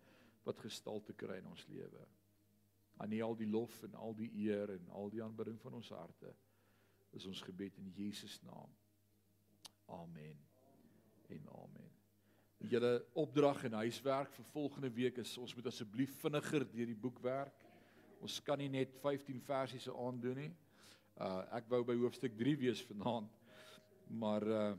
[0.47, 2.07] wat gestalte kry in ons lewe.
[2.97, 5.91] Aan U al die lof en al die eer en al die aanbidding van ons
[5.93, 6.33] harte
[7.13, 8.71] is ons gebed in Jesus naam.
[9.93, 10.39] Amen.
[11.29, 11.91] En amen.
[12.63, 17.19] Julle opdrag en huiswerk vir volgende week is ons moet asseblief vinniger deur die boek
[17.21, 17.65] werk.
[18.23, 20.51] Ons kan nie net 15 versies aandoen nie.
[21.19, 23.29] Uh ek wou by hoofstuk 3 wees vanaand.
[24.09, 24.73] Maar uh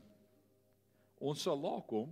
[1.23, 2.11] Ons sal laat kom.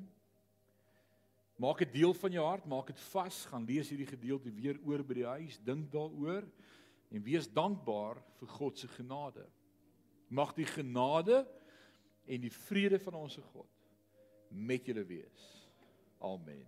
[1.62, 5.04] Maak dit deel van jou hart, maak dit vas, gaan lees hierdie gedeelte weer oor
[5.06, 6.48] by die huis, dink daaroor
[7.14, 9.46] en wees dankbaar vir God se genade.
[10.34, 11.44] Mag die genade
[12.26, 13.70] en die vrede van ons God
[14.50, 15.50] met julle wees.
[16.24, 16.66] Amen.